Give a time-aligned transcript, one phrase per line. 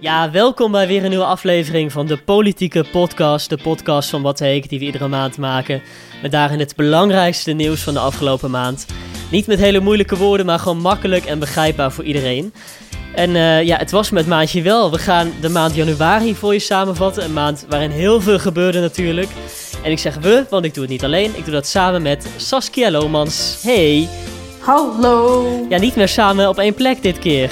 [0.00, 3.48] Ja, welkom bij weer een nieuwe aflevering van de Politieke Podcast.
[3.48, 5.82] De podcast van Wat Heek, die we iedere maand maken.
[6.22, 8.86] Met daarin het belangrijkste nieuws van de afgelopen maand.
[9.30, 12.52] Niet met hele moeilijke woorden, maar gewoon makkelijk en begrijpbaar voor iedereen.
[13.14, 14.90] En uh, ja, het was met maandje wel.
[14.90, 17.24] We gaan de maand januari voor je samenvatten.
[17.24, 19.30] Een maand waarin heel veel gebeurde natuurlijk.
[19.82, 21.36] En ik zeg we, want ik doe het niet alleen.
[21.36, 23.58] Ik doe dat samen met Saskia Lomans.
[23.62, 24.08] Hey!
[24.60, 25.66] Hallo!
[25.68, 27.50] Ja, niet meer samen op één plek dit keer.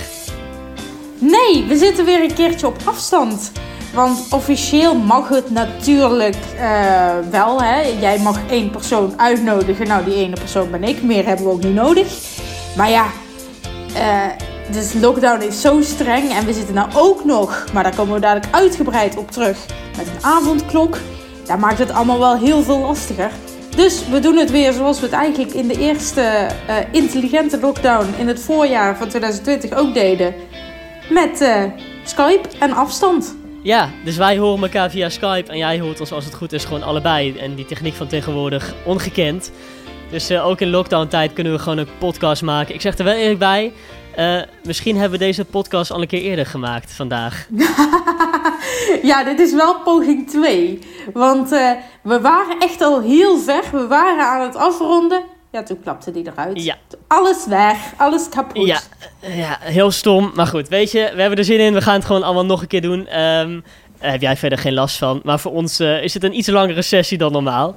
[1.19, 3.53] Nee, we zitten weer een keertje op afstand.
[3.95, 7.63] Want officieel mag het natuurlijk uh, wel.
[7.63, 7.81] Hè?
[8.01, 9.87] Jij mag één persoon uitnodigen.
[9.87, 11.03] Nou, die ene persoon ben ik.
[11.03, 12.07] Meer hebben we ook niet nodig.
[12.77, 13.07] Maar ja,
[13.95, 14.25] uh,
[14.73, 16.31] dus lockdown is zo streng.
[16.31, 20.07] En we zitten nou ook nog, maar daar komen we dadelijk uitgebreid op terug, met
[20.07, 20.99] een avondklok.
[21.47, 23.31] Daar maakt het allemaal wel heel veel lastiger.
[23.77, 28.07] Dus we doen het weer zoals we het eigenlijk in de eerste uh, intelligente lockdown
[28.19, 30.35] in het voorjaar van 2020 ook deden.
[31.09, 31.65] Met uh,
[32.05, 33.37] Skype en afstand.
[33.63, 36.65] Ja, dus wij horen elkaar via Skype en jij hoort ons als het goed is
[36.65, 37.39] gewoon allebei.
[37.39, 39.53] En die techniek van tegenwoordig ongekend.
[40.11, 42.75] Dus uh, ook in lockdown tijd kunnen we gewoon een podcast maken.
[42.75, 43.73] Ik zeg er wel eerlijk bij,
[44.19, 47.47] uh, misschien hebben we deze podcast al een keer eerder gemaakt vandaag.
[49.11, 50.79] ja, dit is wel poging 2.
[51.13, 51.71] Want uh,
[52.03, 53.63] we waren echt al heel ver.
[53.73, 55.23] We waren aan het afronden.
[55.57, 56.65] Ja, toen klapte die eruit.
[56.65, 56.77] Ja.
[57.07, 58.67] Alles weg, alles kapot.
[58.67, 58.81] Ja,
[59.21, 60.33] ja, heel stom.
[60.35, 61.75] Maar goed, weet je, we hebben er zin in.
[61.75, 63.21] We gaan het gewoon allemaal nog een keer doen.
[63.21, 63.65] Um,
[64.01, 65.21] daar heb jij verder geen last van.
[65.25, 67.77] Maar voor ons uh, is het een iets langere sessie dan normaal.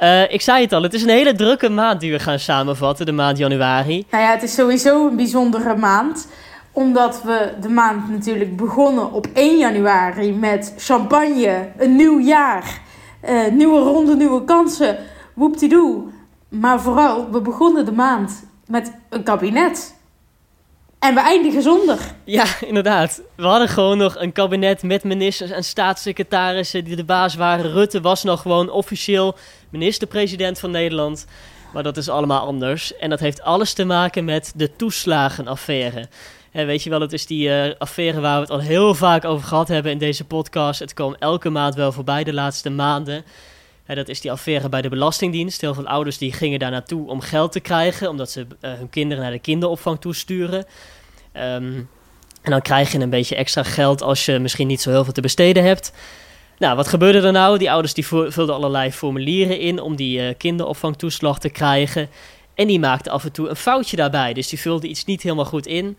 [0.00, 3.06] Uh, ik zei het al, het is een hele drukke maand die we gaan samenvatten,
[3.06, 4.06] de maand januari.
[4.10, 6.28] Nou ja, het is sowieso een bijzondere maand.
[6.72, 12.80] Omdat we de maand natuurlijk begonnen op 1 januari met champagne, een nieuw jaar,
[13.28, 14.96] uh, nieuwe ronde, nieuwe kansen,
[15.34, 16.16] woeptidoe.
[16.48, 19.96] Maar vooral, we begonnen de maand met een kabinet.
[20.98, 21.98] En we eindigen zonder.
[22.24, 23.22] Ja, inderdaad.
[23.36, 27.72] We hadden gewoon nog een kabinet met ministers en staatssecretarissen die de baas waren.
[27.72, 29.36] Rutte was nog gewoon officieel
[29.70, 31.26] minister-president van Nederland.
[31.72, 32.96] Maar dat is allemaal anders.
[32.96, 36.08] En dat heeft alles te maken met de toeslagenaffaire.
[36.52, 39.24] En weet je wel, het is die uh, affaire waar we het al heel vaak
[39.24, 40.80] over gehad hebben in deze podcast.
[40.80, 43.24] Het kwam elke maand wel voorbij de laatste maanden.
[43.94, 45.60] Dat is die affaire bij de Belastingdienst.
[45.60, 48.90] Heel veel ouders die gingen daar naartoe om geld te krijgen, omdat ze uh, hun
[48.90, 50.64] kinderen naar de kinderopvang toesturen.
[51.32, 51.88] Um,
[52.42, 55.12] en dan krijg je een beetje extra geld als je misschien niet zo heel veel
[55.12, 55.92] te besteden hebt.
[56.58, 57.58] Nou, wat gebeurde er nou?
[57.58, 62.08] Die ouders die vulden allerlei formulieren in om die uh, kinderopvangtoeslag te krijgen.
[62.54, 64.32] En die maakten af en toe een foutje daarbij.
[64.32, 65.98] Dus die vulden iets niet helemaal goed in.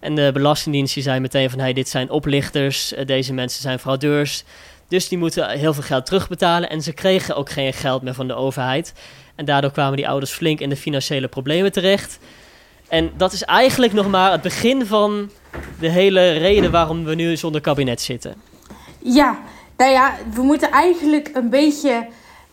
[0.00, 1.58] En de Belastingdienst die zei meteen van...
[1.58, 4.44] Hey, dit zijn oplichters, uh, deze mensen zijn fraudeurs.
[4.88, 6.70] Dus die moeten heel veel geld terugbetalen.
[6.70, 8.92] En ze kregen ook geen geld meer van de overheid.
[9.34, 12.18] En daardoor kwamen die ouders flink in de financiële problemen terecht.
[12.88, 15.30] En dat is eigenlijk nog maar het begin van
[15.80, 18.34] de hele reden waarom we nu zonder kabinet zitten.
[18.98, 19.38] Ja,
[19.76, 22.06] nou ja, we moeten eigenlijk een beetje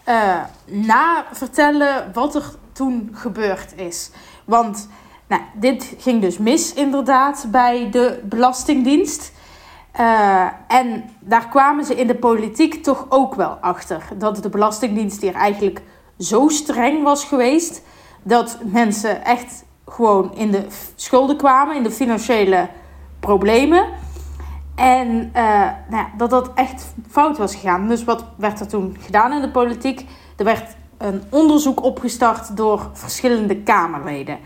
[0.08, 2.44] uh, na vertellen wat er
[2.74, 4.10] toen gebeurd is.
[4.46, 4.90] Want
[5.28, 9.32] nou, dit ging dus mis inderdaad bij de Belastingdienst.
[10.00, 14.04] Uh, en daar kwamen ze in de politiek toch ook wel achter.
[14.18, 15.82] Dat de Belastingdienst hier eigenlijk
[16.18, 17.82] zo streng was geweest.
[18.24, 22.70] Dat mensen echt gewoon in de schulden kwamen, in de financiële
[23.20, 23.86] problemen.
[24.76, 25.44] En uh,
[25.90, 27.88] nou ja, dat dat echt fout was gegaan.
[27.88, 30.06] Dus wat werd er toen gedaan in de politiek?
[30.38, 34.38] Er werd een onderzoek opgestart door verschillende Kamerleden.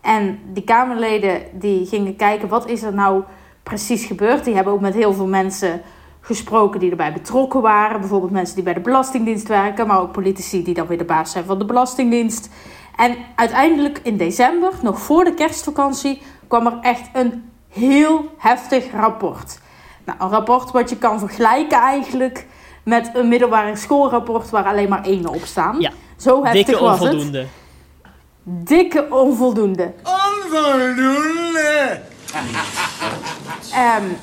[0.00, 3.22] En die Kamerleden die gingen kijken wat is er nou
[3.68, 4.44] precies gebeurd.
[4.44, 5.82] Die hebben ook met heel veel mensen
[6.20, 8.00] gesproken die erbij betrokken waren.
[8.00, 11.30] Bijvoorbeeld mensen die bij de Belastingdienst werken, maar ook politici die dan weer de baas
[11.30, 12.48] zijn van de Belastingdienst.
[12.96, 19.58] En uiteindelijk in december, nog voor de kerstvakantie, kwam er echt een heel heftig rapport.
[20.04, 22.46] Nou, een rapport wat je kan vergelijken eigenlijk
[22.82, 25.80] met een middelbare schoolrapport waar alleen maar één op staan.
[25.80, 27.38] Ja, Zo heftig dikke was onvoldoende.
[27.38, 27.48] het.
[28.42, 29.92] Dikke onvoldoende.
[30.02, 32.00] Onvoldoende!
[33.76, 34.16] Um,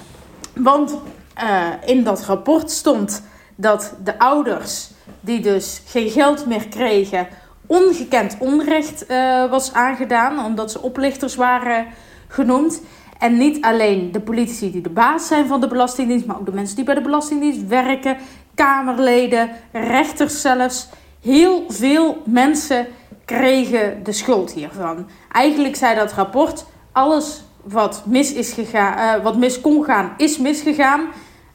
[0.64, 0.98] want
[1.44, 3.24] uh, in dat rapport stond
[3.56, 4.90] dat de ouders
[5.20, 7.28] die dus geen geld meer kregen,
[7.66, 11.86] ongekend onrecht uh, was aangedaan, omdat ze oplichters waren
[12.28, 12.82] genoemd.
[13.20, 16.54] En niet alleen de politici die de baas zijn van de Belastingdienst, maar ook de
[16.54, 18.18] mensen die bij de Belastingdienst werken,
[18.56, 20.90] Kamerleden, rechters zelfs.
[21.22, 22.88] Heel veel mensen
[23.26, 25.08] kregen de schuld hiervan.
[25.32, 30.38] Eigenlijk zei dat rapport: alles wat mis, is gegaan, uh, wat mis kon gaan, is
[30.38, 31.08] misgegaan.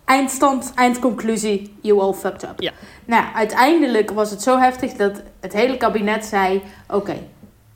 [0.05, 2.61] Eindstand, eindconclusie, you all fucked up.
[2.61, 2.73] Ja.
[3.05, 7.29] Nou, uiteindelijk was het zo heftig dat het hele kabinet zei: Oké, okay,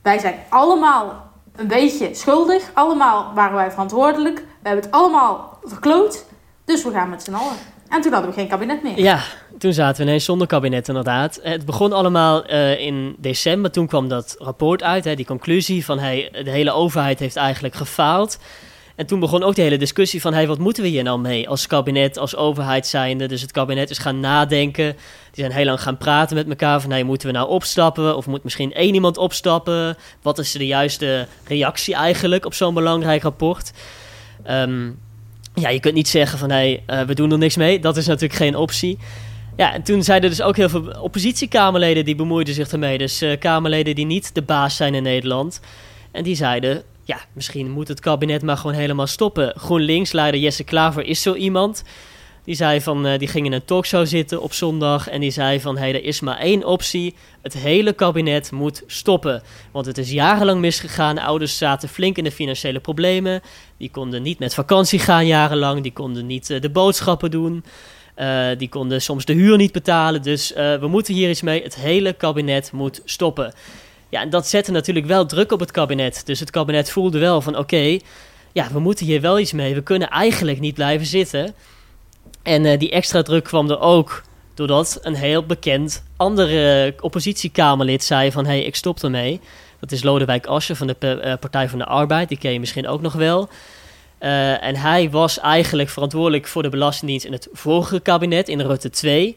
[0.02, 2.70] wij zijn allemaal een beetje schuldig.
[2.72, 4.38] Allemaal waren wij verantwoordelijk.
[4.38, 6.24] We hebben het allemaal verkloot.
[6.64, 7.56] Dus we gaan met z'n allen.
[7.92, 8.98] En toen hadden we geen kabinet meer.
[8.98, 9.22] Ja,
[9.58, 11.40] toen zaten we ineens zonder kabinet inderdaad.
[11.42, 13.70] Het begon allemaal uh, in december.
[13.70, 17.74] Toen kwam dat rapport uit, hè, die conclusie van hey, de hele overheid heeft eigenlijk
[17.74, 18.38] gefaald.
[18.96, 21.48] En toen begon ook de hele discussie van hey, wat moeten we hier nou mee
[21.48, 23.28] als kabinet, als overheid zijnde.
[23.28, 24.92] Dus het kabinet is gaan nadenken.
[25.30, 28.26] Die zijn heel lang gaan praten met elkaar van hey, moeten we nou opstappen of
[28.26, 29.96] moet misschien één iemand opstappen?
[30.22, 33.72] Wat is de juiste reactie eigenlijk op zo'n belangrijk rapport?
[34.50, 34.98] Um,
[35.54, 36.56] ja, je kunt niet zeggen van hé,
[36.86, 37.78] hey, uh, we doen er niks mee.
[37.78, 38.98] Dat is natuurlijk geen optie.
[39.56, 42.98] Ja, en toen zeiden dus ook heel veel oppositiekamerleden die bemoeiden zich ermee.
[42.98, 45.60] Dus uh, kamerleden die niet de baas zijn in Nederland.
[46.10, 49.52] En die zeiden, ja, misschien moet het kabinet maar gewoon helemaal stoppen.
[49.56, 51.82] GroenLinks-leider Jesse Klaver is zo iemand.
[52.44, 55.60] Die zei van, uh, die ging in een talkshow zitten op zondag en die zei
[55.60, 57.14] van, hé, hey, er is maar één optie.
[57.42, 59.42] Het hele kabinet moet stoppen.
[59.72, 61.18] Want het is jarenlang misgegaan.
[61.18, 63.42] Ouders zaten flink in de financiële problemen.
[63.76, 65.82] Die konden niet met vakantie gaan jarenlang.
[65.82, 67.64] Die konden niet uh, de boodschappen doen.
[68.16, 70.22] Uh, die konden soms de huur niet betalen.
[70.22, 71.62] Dus we moeten hier iets mee.
[71.62, 73.52] Het hele kabinet moet stoppen.
[74.08, 76.22] Ja, en dat zette natuurlijk wel druk op het kabinet.
[76.26, 77.98] Dus het kabinet voelde wel van, oké,
[78.52, 79.74] ja, we moeten hier wel iets mee.
[79.74, 81.54] We kunnen eigenlijk niet blijven zitten.
[82.42, 84.22] En uh, die extra druk kwam er ook
[84.54, 88.44] doordat een heel bekend andere oppositiekamerlid zei van...
[88.44, 89.40] hé, hey, ik stop ermee.
[89.80, 92.28] Dat is Lodewijk Asscher van de uh, Partij van de Arbeid.
[92.28, 93.48] Die ken je misschien ook nog wel.
[94.20, 98.90] Uh, en hij was eigenlijk verantwoordelijk voor de Belastingdienst in het vorige kabinet, in Rutte
[98.90, 99.36] 2.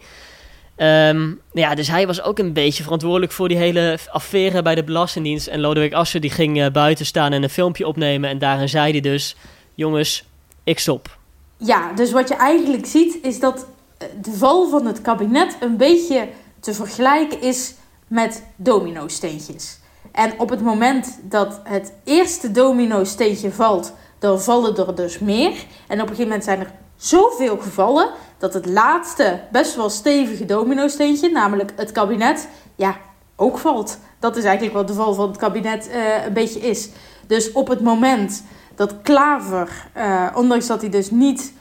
[0.77, 4.83] Um, ja, dus hij was ook een beetje verantwoordelijk voor die hele affaire bij de
[4.83, 5.47] Belastingdienst.
[5.47, 8.29] En Lodewijk Asscher die ging buiten staan en een filmpje opnemen.
[8.29, 9.35] En daarin zei hij dus,
[9.75, 10.23] jongens,
[10.63, 11.17] ik stop.
[11.57, 13.65] Ja, dus wat je eigenlijk ziet is dat
[13.97, 16.27] eh, de val van het kabinet een beetje
[16.59, 17.73] te vergelijken is
[18.07, 19.79] met domino-steentjes.
[20.11, 25.65] En op het moment dat het eerste domino-steentje valt, dan vallen er dus meer.
[25.87, 30.45] En op een gegeven moment zijn er zoveel gevallen dat het laatste best wel stevige
[30.45, 32.97] domino-steentje, namelijk het kabinet, ja,
[33.35, 33.97] ook valt.
[34.19, 36.89] Dat is eigenlijk wat de val van het kabinet uh, een beetje is.
[37.27, 38.43] Dus op het moment
[38.75, 41.53] dat Klaver, uh, ondanks dat hij dus niet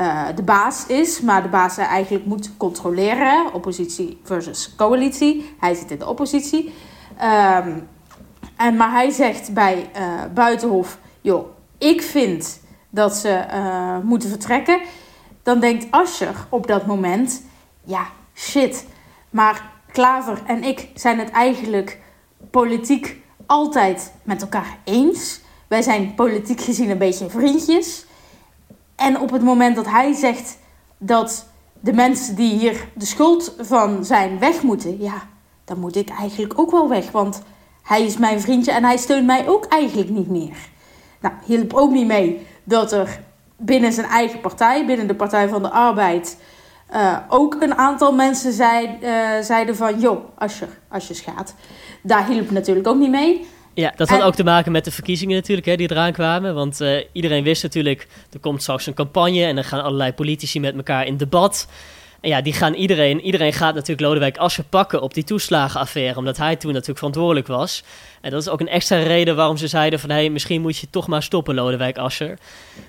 [0.00, 5.54] uh, de baas is, maar de baas eigenlijk moet controleren, oppositie versus coalitie.
[5.60, 6.74] Hij zit in de oppositie.
[7.22, 7.88] Um,
[8.56, 10.02] en, maar hij zegt bij uh,
[10.34, 11.48] Buitenhof, joh,
[11.78, 12.60] ik vind
[12.90, 13.44] dat ze
[14.04, 14.80] moeten vertrekken.
[15.42, 17.42] Dan denkt Ascher op dat moment,
[17.84, 18.86] ja, shit,
[19.30, 22.00] maar Klaver en ik zijn het eigenlijk
[22.50, 25.40] politiek altijd met elkaar eens.
[25.68, 28.06] Wij zijn politiek gezien een beetje vriendjes.
[28.96, 30.58] En op het moment dat hij zegt
[30.98, 31.46] dat
[31.80, 35.22] de mensen die hier de schuld van zijn weg moeten, ja,
[35.64, 37.10] dan moet ik eigenlijk ook wel weg.
[37.10, 37.42] Want
[37.82, 40.56] hij is mijn vriendje en hij steunt mij ook eigenlijk niet meer.
[41.20, 43.20] Nou, hielp ook niet mee dat er
[43.56, 46.36] binnen zijn eigen partij, binnen de Partij van de Arbeid,
[46.94, 51.54] uh, ook een aantal mensen uh, zeiden van, joh, als je, als je gaat.
[52.02, 53.46] Daar hielp natuurlijk ook niet mee.
[53.80, 56.54] Ja, dat had ook te maken met de verkiezingen natuurlijk, hè, die eraan kwamen.
[56.54, 60.60] Want uh, iedereen wist natuurlijk, er komt straks een campagne en dan gaan allerlei politici
[60.60, 61.68] met elkaar in debat.
[62.20, 66.36] En ja, die gaan iedereen, iedereen gaat natuurlijk Lodewijk Asscher pakken op die toeslagenaffaire, omdat
[66.36, 67.84] hij toen natuurlijk verantwoordelijk was.
[68.20, 70.76] En dat is ook een extra reden waarom ze zeiden van, hé, hey, misschien moet
[70.76, 72.38] je toch maar stoppen, Lodewijk Asscher.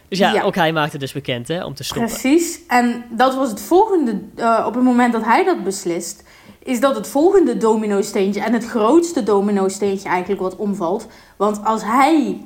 [0.07, 2.07] Dus ja, ja, ook hij maakte dus bekend, hè, om te stoppen.
[2.07, 6.23] Precies, en dat was het volgende, uh, op het moment dat hij dat beslist,
[6.63, 11.07] is dat het volgende domino-steentje en het grootste domino-steentje eigenlijk wat omvalt.
[11.37, 12.45] Want als hij,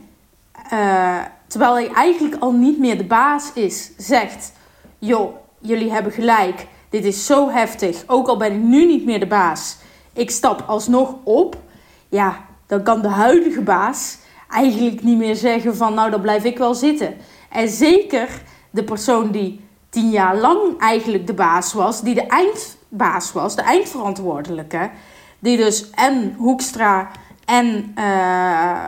[0.74, 4.52] uh, terwijl hij eigenlijk al niet meer de baas is, zegt:
[5.00, 9.20] joh, jullie hebben gelijk, dit is zo heftig, ook al ben ik nu niet meer
[9.20, 9.78] de baas,
[10.14, 11.56] ik stap alsnog op.
[12.10, 14.18] Ja, dan kan de huidige baas
[14.50, 17.16] eigenlijk niet meer zeggen van nou, dan blijf ik wel zitten.
[17.50, 22.78] En zeker de persoon die tien jaar lang eigenlijk de baas was, die de eind
[22.98, 24.90] baas was, de eindverantwoordelijke,
[25.40, 27.12] die dus en Hoekstra
[27.46, 28.84] en uh,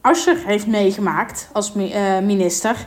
[0.00, 2.86] Ascher heeft meegemaakt als uh, minister.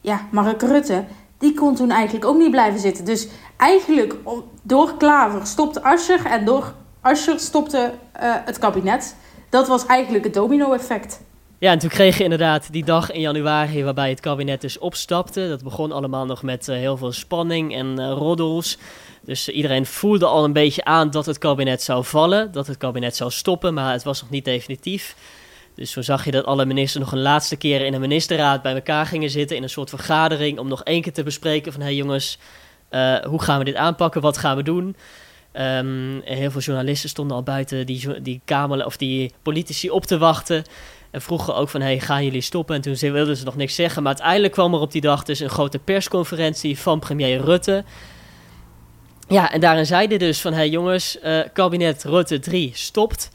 [0.00, 1.04] Ja, Mark Rutte,
[1.38, 3.04] die kon toen eigenlijk ook niet blijven zitten.
[3.04, 4.14] Dus eigenlijk
[4.62, 7.92] door Klaver stopte Ascher en door Ascher stopte
[8.22, 9.16] uh, het kabinet.
[9.48, 11.20] Dat was eigenlijk het domino-effect.
[11.58, 15.48] Ja, en toen kreeg je inderdaad die dag in januari waarbij het kabinet dus opstapte.
[15.48, 18.78] Dat begon allemaal nog met heel veel spanning en uh, roddels.
[19.24, 23.16] Dus iedereen voelde al een beetje aan dat het kabinet zou vallen, dat het kabinet
[23.16, 25.16] zou stoppen, maar het was nog niet definitief.
[25.74, 28.74] Dus zo zag je dat alle ministers nog een laatste keer in een ministerraad bij
[28.74, 31.86] elkaar gingen zitten in een soort vergadering om nog één keer te bespreken van hé
[31.86, 32.38] hey jongens,
[32.90, 34.96] uh, hoe gaan we dit aanpakken, wat gaan we doen?
[35.52, 40.18] Um, heel veel journalisten stonden al buiten die, die kamer of die politici op te
[40.18, 40.64] wachten.
[41.10, 42.74] En vroegen ook van, hey, gaan jullie stoppen?
[42.74, 44.02] En toen wilden ze nog niks zeggen.
[44.02, 47.84] Maar uiteindelijk kwam er op die dag dus een grote persconferentie van premier Rutte.
[49.28, 53.30] Ja, en daarin zeiden dus van, hey jongens, eh, kabinet Rutte 3 stopt.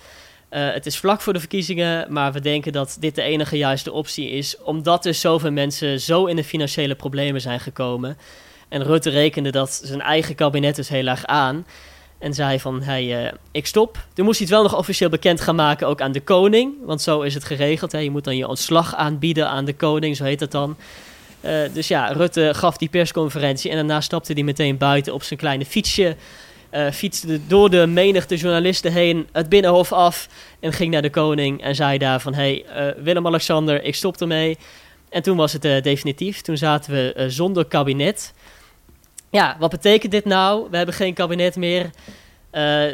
[0.49, 3.91] Eh, het is vlak voor de verkiezingen, maar we denken dat dit de enige juiste
[3.91, 4.57] optie is.
[4.61, 8.17] Omdat er zoveel mensen zo in de financiële problemen zijn gekomen.
[8.69, 11.65] En Rutte rekende dat zijn eigen kabinet dus heel erg aan.
[12.17, 14.05] En zei van, hey, eh, ik stop.
[14.13, 16.73] Toen moest hij het wel nog officieel bekend gaan maken, ook aan de koning.
[16.85, 17.91] Want zo is het geregeld.
[17.91, 17.99] Hè.
[17.99, 20.77] Je moet dan je ontslag aanbieden aan de koning, zo heet dat dan.
[21.47, 25.39] Eh, dus ja, Rutte gaf die persconferentie en daarna stapte hij meteen buiten op zijn
[25.39, 26.15] kleine fietsje.
[26.69, 30.27] eh, fietste door de menigte journalisten heen, het binnenhof af
[30.59, 32.33] en ging naar de koning en zei daar van...
[32.33, 34.57] hey, eh, Willem-Alexander, ik stop ermee.
[35.09, 36.41] En toen was het definitief.
[36.41, 38.33] Toen zaten we zonder kabinet.
[39.31, 40.67] Ja, wat betekent dit nou?
[40.69, 41.89] We hebben geen kabinet meer.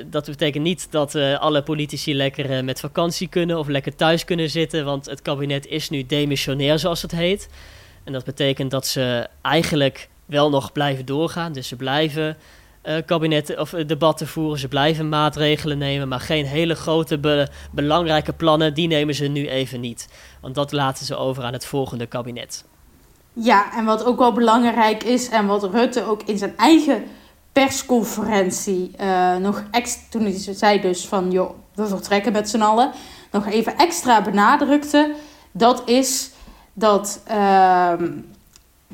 [0.06, 4.86] Dat betekent niet dat alle politici lekker met vakantie kunnen of lekker thuis kunnen zitten,
[4.86, 7.50] want het kabinet is nu demissionair, zoals het heet.
[8.04, 11.54] En dat betekent dat ze eigenlijk wel nog blijven doorgaan.
[11.54, 12.38] Dus ze blijven
[12.82, 17.48] eh, kabinetten of eh, debatten voeren, ze blijven maatregelen nemen, maar geen hele grote be-
[17.72, 20.08] belangrijke plannen, die nemen ze nu even niet.
[20.42, 22.66] Want dat laten ze over aan het volgende kabinet.
[23.34, 27.04] Ja, en wat ook wel belangrijk is en wat Rutte ook in zijn eigen
[27.52, 32.92] persconferentie eh, nog extra, toen hij zei dus van joh, we vertrekken met z'n allen,
[33.32, 35.16] nog even extra benadrukte,
[35.52, 36.32] dat is
[36.74, 38.10] dat ehm,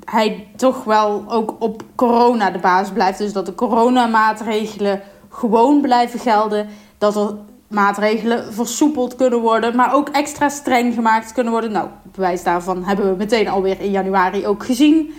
[0.06, 3.18] hij toch wel ook op corona de baas blijft.
[3.18, 6.68] Dus dat de coronamaatregelen gewoon blijven gelden,
[6.98, 7.36] dat er
[7.68, 11.72] maatregelen versoepeld kunnen worden, maar ook extra streng gemaakt kunnen worden.
[11.72, 15.14] Nou, bewijs daarvan hebben we meteen alweer in januari ook gezien.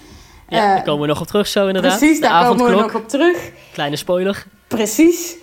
[0.48, 1.98] Ja, Eh, daar komen we nog op terug zo inderdaad.
[1.98, 3.50] Precies, de daar komen we avondklok, nog op terug.
[3.72, 4.46] kleine spoiler.
[4.68, 5.36] Precies.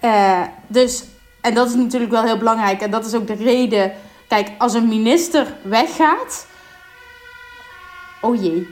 [0.00, 1.04] Eh, dus,
[1.40, 2.80] en dat is natuurlijk wel heel belangrijk.
[2.80, 3.92] En dat is ook de reden.
[4.28, 6.46] Kijk, als een minister weggaat.
[8.22, 8.68] Oh jee.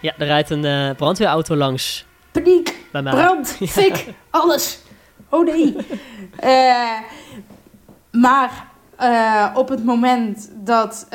[0.00, 3.12] Ja, er rijdt een eh, brandweerauto langs Paniek, bij mij.
[3.12, 4.78] brand, fik, alles.
[5.28, 5.76] Oh nee.
[6.36, 6.98] Eh,
[8.10, 8.66] maar
[8.96, 11.06] eh, op het moment dat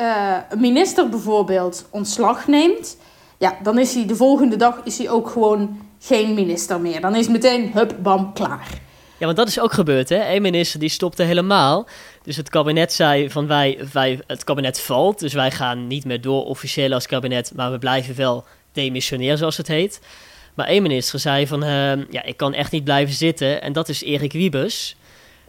[0.48, 2.96] een minister bijvoorbeeld ontslag neemt.
[3.38, 7.00] Ja, dan is hij de volgende dag is hij ook gewoon geen minister meer.
[7.00, 8.68] Dan is meteen, hup, bam, klaar.
[9.18, 10.34] Ja, want dat is ook gebeurd, hè?
[10.34, 11.88] Eén minister die stopte helemaal.
[12.22, 16.20] Dus het kabinet zei van wij, wij, het kabinet valt, dus wij gaan niet meer
[16.20, 20.00] door officieel als kabinet, maar we blijven wel demissionair, zoals het heet.
[20.54, 23.62] Maar één minister zei van, eh, ja, ik kan echt niet blijven zitten.
[23.62, 24.96] En dat is Erik Wiebes.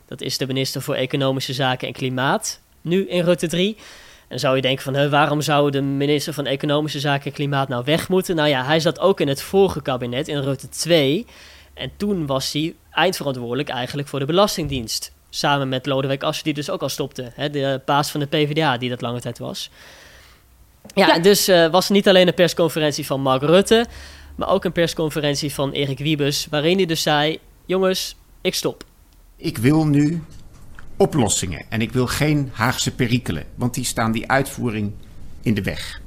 [0.06, 3.78] Dat is de minister voor Economische Zaken en Klimaat, nu in Rutte 3.
[4.28, 7.84] En zou je denken van, waarom zou de minister van Economische Zaken en Klimaat nou
[7.86, 8.36] weg moeten?
[8.36, 11.26] Nou ja, hij zat ook in het vorige kabinet, in Rutte 2.
[11.74, 15.12] En toen was hij eindverantwoordelijk eigenlijk voor de Belastingdienst.
[15.30, 17.32] Samen met Lodewijk Asscher, die dus ook al stopte.
[17.34, 19.70] Hè, de baas van de PvdA, die dat lange tijd was.
[20.94, 23.86] Ja, dus eh, was er niet alleen een persconferentie van Mark Rutte...
[24.36, 26.48] maar ook een persconferentie van Erik Wiebes...
[26.50, 28.84] waarin hij dus zei, jongens, ik stop.
[29.36, 30.24] Ik wil nu
[30.98, 34.92] oplossingen en ik wil geen Haagse perikelen, want die staan die uitvoering
[35.42, 36.02] in de weg.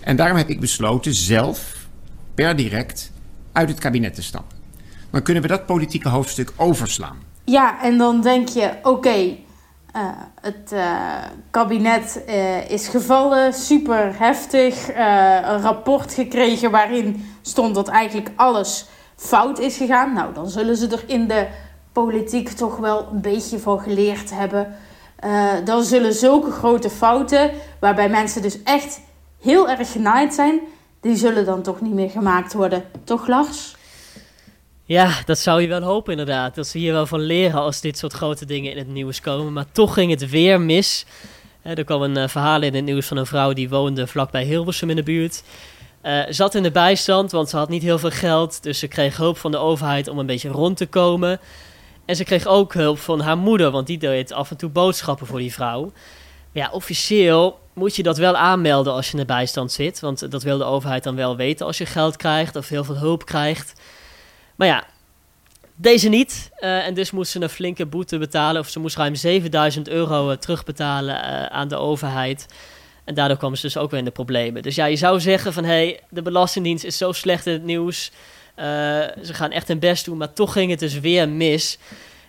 [0.00, 1.86] En daarom heb ik besloten zelf
[2.34, 3.12] per direct
[3.52, 4.57] uit het kabinet te stappen.
[5.10, 7.16] Dan kunnen we dat politieke hoofdstuk overslaan.
[7.44, 9.36] Ja, en dan denk je, oké,
[9.92, 10.02] eh,
[10.40, 10.96] het eh,
[11.50, 14.88] kabinet eh, is gevallen, super heftig.
[14.88, 18.86] een rapport gekregen waarin stond dat eigenlijk alles
[19.16, 20.12] fout is gegaan.
[20.12, 21.46] Nou, dan zullen ze er in de
[21.92, 24.74] politiek toch wel een beetje van geleerd hebben.
[25.64, 27.50] Dan zullen zulke grote fouten,
[27.80, 29.00] waarbij mensen dus echt
[29.40, 30.60] heel erg genaaid zijn,
[31.00, 32.84] die zullen dan toch niet meer gemaakt worden.
[33.04, 33.76] Toch, Lars?
[34.88, 36.54] Ja, dat zou je wel hopen inderdaad.
[36.54, 39.52] Dat ze hier wel van leren als dit soort grote dingen in het nieuws komen.
[39.52, 41.06] Maar toch ging het weer mis.
[41.62, 44.44] Hè, er kwam een eh, verhaal in het nieuws van een vrouw die woonde vlakbij
[44.44, 45.42] Hilversum in de buurt.
[46.00, 48.62] Eh, zat in de bijstand, want ze had niet heel veel geld.
[48.62, 51.40] Dus ze kreeg hulp van de overheid om een beetje rond te komen.
[52.04, 55.26] En ze kreeg ook hulp van haar moeder, want die deed af en toe boodschappen
[55.26, 55.92] voor die vrouw.
[56.52, 60.00] Ja, officieel moet je dat wel aanmelden als je in de bijstand zit.
[60.00, 62.98] Want dat wil de overheid dan wel weten als je geld krijgt of heel veel
[62.98, 63.80] hulp krijgt.
[64.58, 64.84] Maar ja,
[65.76, 66.50] deze niet.
[66.56, 68.60] Eh, en dus moest ze een flinke boete betalen.
[68.60, 72.46] Of ze moest ruim 7000 euro eh, terugbetalen eh, aan de overheid.
[73.04, 74.62] En daardoor kwamen ze dus ook weer in de problemen.
[74.62, 75.64] Dus ja, je zou zeggen van...
[75.64, 78.10] hé, hey, de Belastingdienst is zo slecht in het nieuws.
[79.22, 81.78] Ze gaan echt hun best doen, maar toch ging het dus weer mis.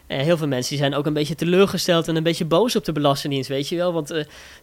[0.07, 2.07] Heel veel mensen die zijn ook een beetje teleurgesteld...
[2.07, 3.93] en een beetje boos op de Belastingdienst, weet je wel.
[3.93, 4.07] Want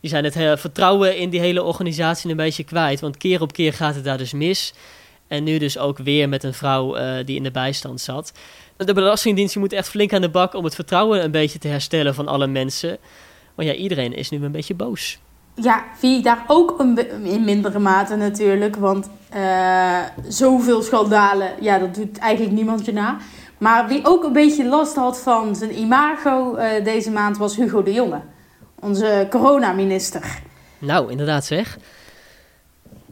[0.01, 3.01] die zijn het vertrouwen in die hele organisatie een beetje kwijt.
[3.01, 4.73] Want keer op keer gaat het daar dus mis...
[5.29, 8.33] En nu dus ook weer met een vrouw eh, die in de bijstand zat.
[8.77, 11.69] De Belastingdienst die moet echt flink aan de bak om het vertrouwen een beetje te
[11.69, 12.99] herstellen van alle mensen.
[13.55, 15.19] Maar ja, iedereen is nu een beetje boos.
[15.55, 18.77] Ja, wie daar ook een in mindere mate natuurlijk.
[18.77, 23.17] Want uh, zoveel schandalen, ja, dat doet eigenlijk niemand je na.
[23.59, 27.83] Maar wie ook een beetje last had van zijn imago uh, deze maand was Hugo
[27.83, 28.21] de Jonge.
[28.81, 30.41] Onze coronaminister.
[30.79, 31.79] Nou, inderdaad zeg.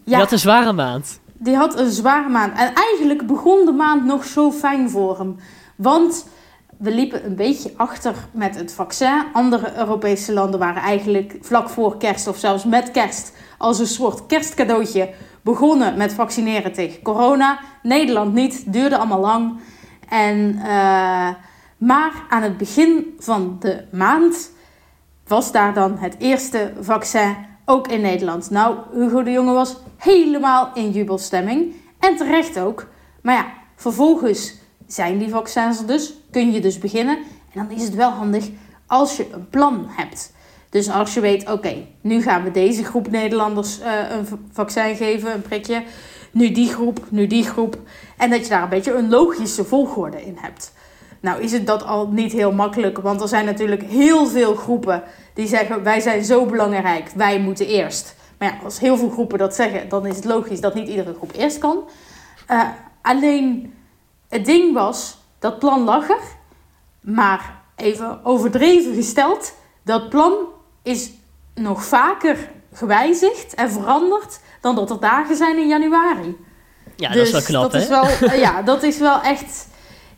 [0.04, 1.20] Die had een zware maand.
[1.44, 2.58] Die had een zware maand.
[2.58, 5.36] En eigenlijk begon de maand nog zo fijn voor hem.
[5.76, 6.26] Want
[6.78, 9.22] we liepen een beetje achter met het vaccin.
[9.32, 14.26] Andere Europese landen waren eigenlijk vlak voor kerst of zelfs met kerst als een soort
[14.26, 15.10] kerstcadeautje
[15.42, 17.58] begonnen met vaccineren tegen corona.
[17.82, 19.58] Nederland niet, duurde allemaal lang.
[20.08, 21.28] En, uh,
[21.76, 24.50] maar aan het begin van de maand
[25.26, 28.50] was daar dan het eerste vaccin ook in Nederland.
[28.50, 31.74] Nou, Hugo de Jonge was helemaal in jubelstemming.
[31.98, 32.86] En terecht ook.
[33.22, 34.54] Maar ja, vervolgens
[34.86, 36.14] zijn die vaccins er dus.
[36.30, 37.16] Kun je dus beginnen.
[37.52, 38.50] En dan is het wel handig
[38.86, 40.32] als je een plan hebt.
[40.70, 45.32] Dus als je weet, oké, nu gaan we deze groep Nederlanders uh, een vaccin geven,
[45.32, 45.82] een prikje.
[46.30, 47.78] Nu die groep, nu die groep.
[48.16, 50.72] En dat je daar een beetje een logische volgorde in hebt.
[51.24, 55.02] Nou is het dat al niet heel makkelijk, want er zijn natuurlijk heel veel groepen
[55.34, 58.14] die zeggen wij zijn zo belangrijk, wij moeten eerst.
[58.38, 61.14] Maar ja, als heel veel groepen dat zeggen, dan is het logisch dat niet iedere
[61.14, 61.88] groep eerst kan.
[62.50, 62.62] Uh,
[63.02, 63.74] alleen
[64.28, 66.20] het ding was, dat plan lag er,
[67.00, 70.32] maar even overdreven gesteld, dat plan
[70.82, 71.12] is
[71.54, 76.36] nog vaker gewijzigd en veranderd dan dat er dagen zijn in januari.
[76.96, 77.78] Ja, dat is wel dus knap, dat hè?
[77.78, 79.72] Is wel, ja, dat is wel echt...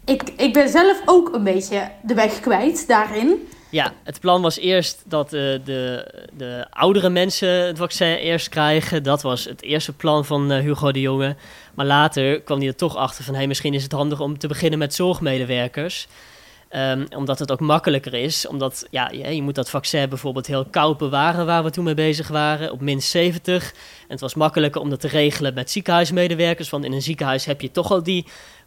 [0.06, 3.48] Ik, ik ben zelf ook een beetje de weg kwijt daarin.
[3.70, 9.02] Ja, het plan was eerst dat uh, de, de oudere mensen het vaccin eerst krijgen.
[9.02, 11.36] Dat was het eerste plan van uh, Hugo de Jonge.
[11.74, 13.34] Maar later kwam hij er toch achter van...
[13.34, 16.08] Hey, misschien is het handig om te beginnen met zorgmedewerkers...
[16.70, 18.46] Um, omdat het ook makkelijker is.
[18.46, 22.28] Omdat ja, je moet dat vaccin bijvoorbeeld heel koud bewaren, waar we toen mee bezig
[22.28, 23.72] waren, op min 70.
[23.72, 26.70] En het was makkelijker om dat te regelen met ziekenhuismedewerkers.
[26.70, 28.26] Want in een ziekenhuis heb je toch al die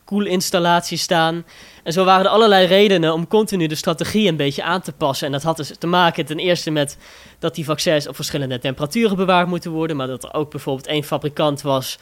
[0.10, 1.46] koelinstallaties staan.
[1.84, 5.26] En zo waren er allerlei redenen om continu de strategie een beetje aan te passen.
[5.26, 6.98] En dat had dus te maken ten eerste met
[7.39, 9.95] dat die vaccins op verschillende temperaturen bewaard moeten worden.
[9.95, 11.98] Maar dat er ook bijvoorbeeld één fabrikant was.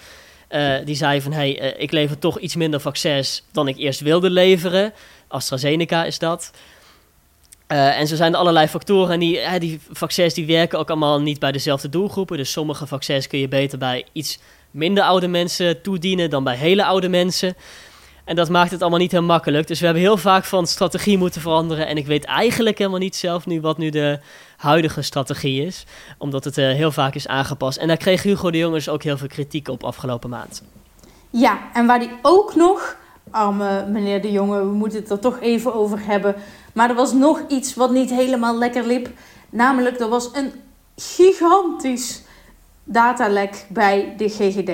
[0.51, 3.99] Uh, die zei van, hey, uh, ik lever toch iets minder vaccins dan ik eerst
[3.99, 4.93] wilde leveren.
[5.27, 6.51] AstraZeneca is dat.
[7.67, 9.13] Uh, en zo zijn er allerlei factoren.
[9.13, 12.37] En die, die vaccins die werken ook allemaal niet bij dezelfde doelgroepen.
[12.37, 14.39] Dus sommige vaccins kun je beter bij iets
[14.71, 17.55] minder oude mensen toedienen dan bij hele oude mensen.
[18.27, 19.67] En dat maakt het allemaal niet heel makkelijk.
[19.67, 21.87] Dus we hebben heel vaak van strategie moeten veranderen.
[21.87, 24.19] En ik weet eigenlijk helemaal niet zelf nu wat nu de
[24.57, 25.85] huidige strategie is.
[26.17, 27.77] Omdat het uh, heel vaak is aangepast.
[27.77, 30.63] En daar kreeg Hugo de Jongens ook heel veel kritiek op afgelopen maand.
[31.29, 32.97] Ja, en waar die ook nog
[33.31, 36.35] arme meneer De Jonge, we moeten het er toch even over hebben.
[36.73, 39.09] Maar er was nog iets wat niet helemaal lekker liep.
[39.49, 40.51] Namelijk, er was een
[40.95, 42.21] gigantisch
[42.83, 44.71] datalek bij de GGD.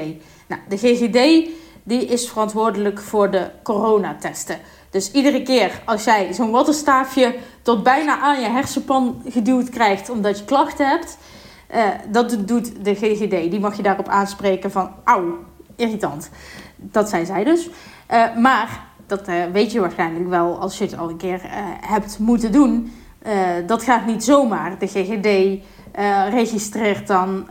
[0.48, 1.50] Nou, de GGD
[1.84, 4.58] die is verantwoordelijk voor de coronatesten.
[4.89, 10.38] Dus iedere keer als jij zo'n wattenstaafje tot bijna aan je hersenpan geduwd krijgt omdat
[10.39, 11.17] je klachten hebt,
[11.76, 13.52] uh, dat doet de GGD.
[13.52, 15.38] Die mag je daarop aanspreken van, auw,
[15.76, 16.30] irritant.
[16.76, 17.69] Dat zijn zij dus.
[18.12, 21.41] Uh, maar, dat uh, weet je waarschijnlijk wel als je het al een keer
[21.88, 22.91] hebt moeten doen.
[23.65, 24.80] dat gaat niet zomaar.
[24.80, 25.62] De GGD
[26.30, 27.48] registreert dan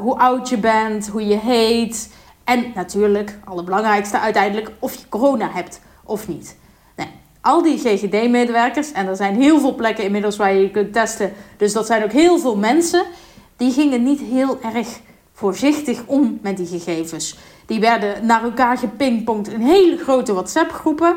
[0.00, 2.10] hoe oud je bent, hoe je heet.
[2.46, 6.56] En natuurlijk, allerbelangrijkste uiteindelijk, of je corona hebt of niet.
[6.96, 7.08] Nee,
[7.40, 11.32] al die GGD-medewerkers, en er zijn heel veel plekken inmiddels waar je je kunt testen.
[11.56, 13.04] Dus dat zijn ook heel veel mensen.
[13.56, 15.00] Die gingen niet heel erg
[15.32, 17.38] voorzichtig om met die gegevens.
[17.66, 21.16] Die werden naar elkaar gepingpongd in hele grote WhatsApp-groepen.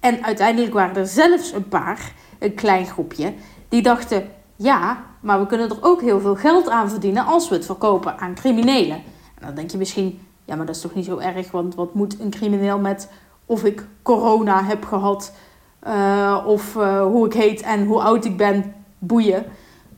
[0.00, 3.32] En uiteindelijk waren er zelfs een paar, een klein groepje,
[3.68, 7.54] die dachten: ja, maar we kunnen er ook heel veel geld aan verdienen als we
[7.54, 8.96] het verkopen aan criminelen.
[9.34, 11.94] En dan denk je misschien: ja, maar dat is toch niet zo erg, want wat
[11.94, 13.08] moet een crimineel met
[13.46, 15.32] of ik corona heb gehad,
[15.86, 19.44] uh, of uh, hoe ik heet en hoe oud ik ben, boeien.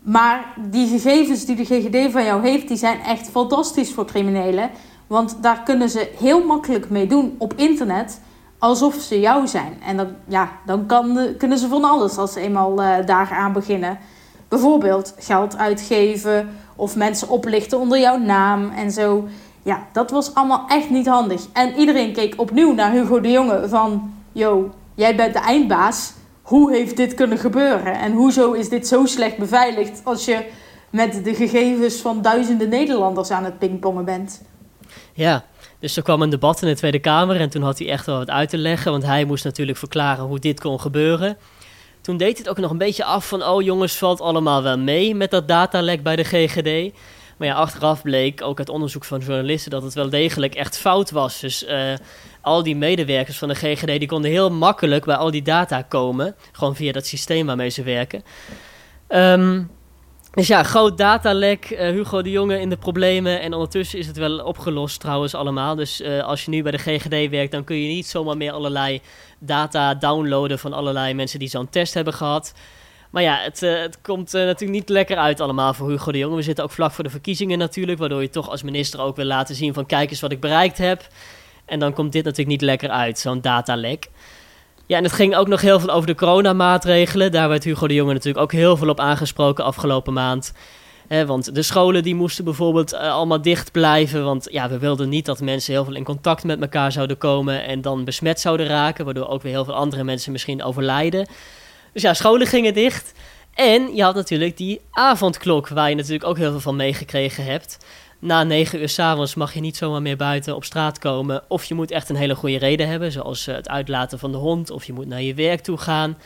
[0.03, 4.71] Maar die gegevens die de GGD van jou heeft, die zijn echt fantastisch voor criminelen.
[5.07, 8.21] Want daar kunnen ze heel makkelijk mee doen op internet,
[8.59, 9.77] alsof ze jou zijn.
[9.87, 13.31] En dan, ja, dan kan de, kunnen ze van alles als ze eenmaal uh, daar
[13.31, 13.99] aan beginnen.
[14.49, 19.29] Bijvoorbeeld geld uitgeven of mensen oplichten onder jouw naam en zo.
[19.63, 21.43] Ja, dat was allemaal echt niet handig.
[21.53, 24.15] En iedereen keek opnieuw naar Hugo de Jonge van...
[24.33, 26.13] Yo, jij bent de eindbaas.
[26.43, 27.95] Hoe heeft dit kunnen gebeuren?
[27.95, 30.47] En hoezo is dit zo slecht beveiligd als je
[30.91, 34.43] met de gegevens van duizenden Nederlanders aan het pingpongen bent?
[35.13, 35.45] Ja,
[35.79, 38.19] dus er kwam een debat in de Tweede Kamer en toen had hij echt wel
[38.19, 38.91] wat uit te leggen.
[38.91, 41.37] Want hij moest natuurlijk verklaren hoe dit kon gebeuren.
[42.01, 45.15] Toen deed het ook nog een beetje af van, oh jongens, valt allemaal wel mee
[45.15, 46.95] met dat datalek bij de GGD.
[47.41, 51.11] Maar ja, achteraf bleek ook uit onderzoek van journalisten dat het wel degelijk echt fout
[51.11, 51.41] was.
[51.41, 51.93] Dus uh,
[52.41, 56.35] al die medewerkers van de GGD die konden heel makkelijk bij al die data komen.
[56.53, 58.23] Gewoon via dat systeem waarmee ze werken.
[59.09, 59.71] Um,
[60.35, 61.71] dus ja, groot datalek.
[61.71, 63.41] Uh, Hugo de Jonge in de problemen.
[63.41, 65.75] En ondertussen is het wel opgelost trouwens allemaal.
[65.75, 68.53] Dus uh, als je nu bij de GGD werkt, dan kun je niet zomaar meer
[68.53, 69.01] allerlei
[69.39, 72.53] data downloaden van allerlei mensen die zo'n test hebben gehad.
[73.11, 76.37] Maar ja, het, uh, het komt natuurlijk niet lekker uit allemaal voor Hugo de Jonge.
[76.37, 79.25] We zitten ook vlak voor de verkiezingen natuurlijk, waardoor je toch als minister ook wil
[79.25, 81.09] laten zien van kijk eens wat ik bereikt heb.
[81.65, 84.09] En dan komt dit natuurlijk niet lekker uit, zo'n datalek.
[84.87, 87.33] Ja, en het ging ook nog heel veel over de coronamaatregelen.
[87.33, 90.53] Daar werd Hugo de Jonge natuurlijk ook heel veel op aangesproken afgelopen maand.
[91.27, 94.25] want de scholen die moesten bijvoorbeeld uh, allemaal dicht blijven.
[94.25, 97.65] Want ja, we wilden niet dat mensen heel veel in contact met elkaar zouden komen
[97.65, 99.05] en dan besmet zouden raken.
[99.05, 101.27] Waardoor ook weer heel veel andere mensen misschien overlijden.
[101.93, 103.13] Dus ja, scholen gingen dicht.
[103.55, 107.79] En je had natuurlijk die avondklok, waar je natuurlijk ook heel veel van meegekregen hebt
[108.21, 111.43] na negen uur s'avonds mag je niet zomaar meer buiten op straat komen.
[111.49, 114.39] Of je moet echt een hele goede reden hebben, zoals eh, het uitlaten van de
[114.39, 114.71] hond.
[114.71, 116.19] Of je moet naar je werk toe gaan.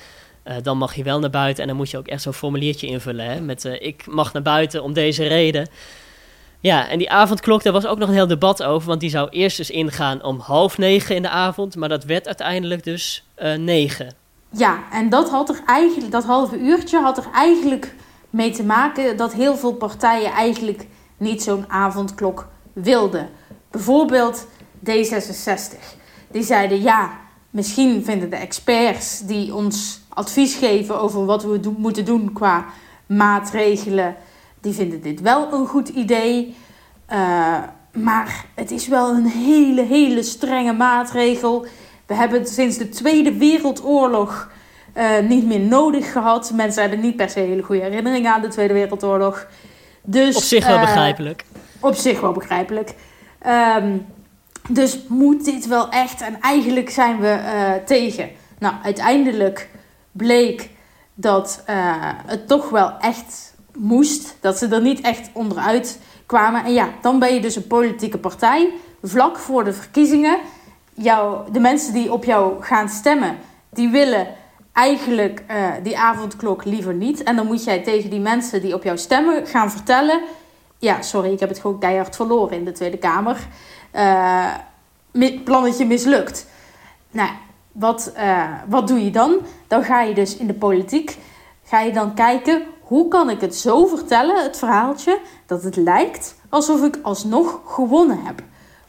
[0.45, 2.87] Uh, dan mag je wel naar buiten en dan moet je ook echt zo'n formuliertje
[2.87, 3.27] invullen.
[3.27, 5.69] Hè, met uh, ik mag naar buiten om deze reden.
[6.61, 8.89] Ja, en die avondklok, daar was ook nog een heel debat over.
[8.89, 11.77] Want die zou eerst dus ingaan om half negen in de avond.
[11.77, 13.25] Maar dat werd uiteindelijk dus
[13.57, 14.24] negen.
[14.57, 17.95] Ja, en dat had er eigenlijk, dat halve uurtje had er eigenlijk
[18.31, 20.87] mee te maken dat heel veel partijen eigenlijk
[21.17, 23.29] niet zo'n avondklok wilden.
[23.71, 24.47] Bijvoorbeeld
[24.91, 25.79] D66.
[26.31, 27.11] Die zeiden ja,
[27.51, 32.65] misschien vinden de experts die ons advies geven over wat we moeten doen qua
[33.07, 34.17] maatregelen,
[34.61, 36.57] die vinden dit wel een goed idee.
[37.13, 37.63] Uh,
[37.93, 41.67] maar het is wel een hele, hele strenge maatregel.
[42.07, 44.51] We hebben het sinds de Tweede Wereldoorlog
[44.97, 46.53] uh, niet meer nodig gehad.
[46.55, 49.47] Mensen hebben niet per se hele goede herinneringen aan de Tweede Wereldoorlog.
[50.03, 51.45] Dus, op zich wel uh, begrijpelijk.
[51.81, 52.95] Op zich wel begrijpelijk.
[53.77, 54.07] Um,
[54.69, 56.21] dus moet dit wel echt?
[56.21, 58.31] En eigenlijk zijn we uh, tegen.
[58.59, 59.69] Nou, uiteindelijk
[60.13, 60.71] bleek
[61.15, 61.65] dat
[62.27, 64.37] het toch wel echt moest.
[64.41, 66.65] Dat ze er niet echt onderuit kwamen.
[66.65, 68.71] En ja, dan ben je dus een politieke partij.
[69.03, 70.39] Vlak voor de verkiezingen.
[70.95, 73.37] Jou, de mensen die op jou gaan stemmen,
[73.71, 74.27] die willen
[74.73, 77.23] eigenlijk uh, die avondklok liever niet.
[77.23, 80.21] En dan moet jij tegen die mensen die op jou stemmen gaan vertellen:
[80.79, 83.47] Ja, sorry, ik heb het gewoon keihard verloren in de Tweede Kamer.
[83.95, 84.55] Uh,
[85.45, 86.47] plannetje mislukt.
[87.11, 87.31] Nou,
[87.73, 89.39] wat, uh, wat doe je dan?
[89.69, 91.19] Dan ga je dus in de politiek.
[91.65, 96.35] Ga je dan kijken hoe kan ik het zo vertellen, het verhaaltje, dat het lijkt
[96.49, 98.43] alsof ik alsnog gewonnen heb.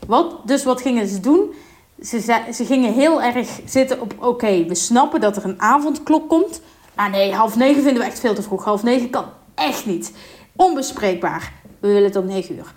[0.08, 1.54] Wat, dus wat gingen ze doen?
[2.02, 6.62] Ze, ze gingen heel erg zitten op: oké, we snappen dat er een avondklok komt.
[6.96, 8.64] Maar nee, half negen vinden we echt veel te vroeg.
[8.64, 10.12] Half negen kan echt niet.
[10.56, 11.54] Onbespreekbaar.
[11.80, 12.74] We willen het om negen uur.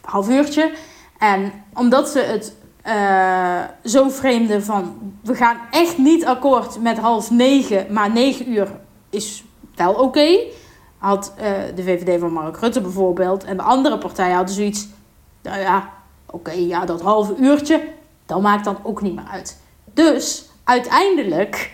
[0.00, 0.72] Half uurtje.
[1.18, 2.54] En omdat ze het
[2.86, 8.68] uh, zo vreemden van: we gaan echt niet akkoord met half negen, maar negen uur
[9.10, 10.38] is wel oké.
[10.98, 13.44] Had uh, de VVD van Mark Rutte bijvoorbeeld.
[13.44, 14.88] En de andere partijen hadden zoiets.
[15.42, 15.90] Nou ja,
[16.26, 17.98] oké, ja, dat halve uurtje
[18.30, 19.56] dat maakt dan ook niet meer uit.
[19.94, 21.70] Dus uiteindelijk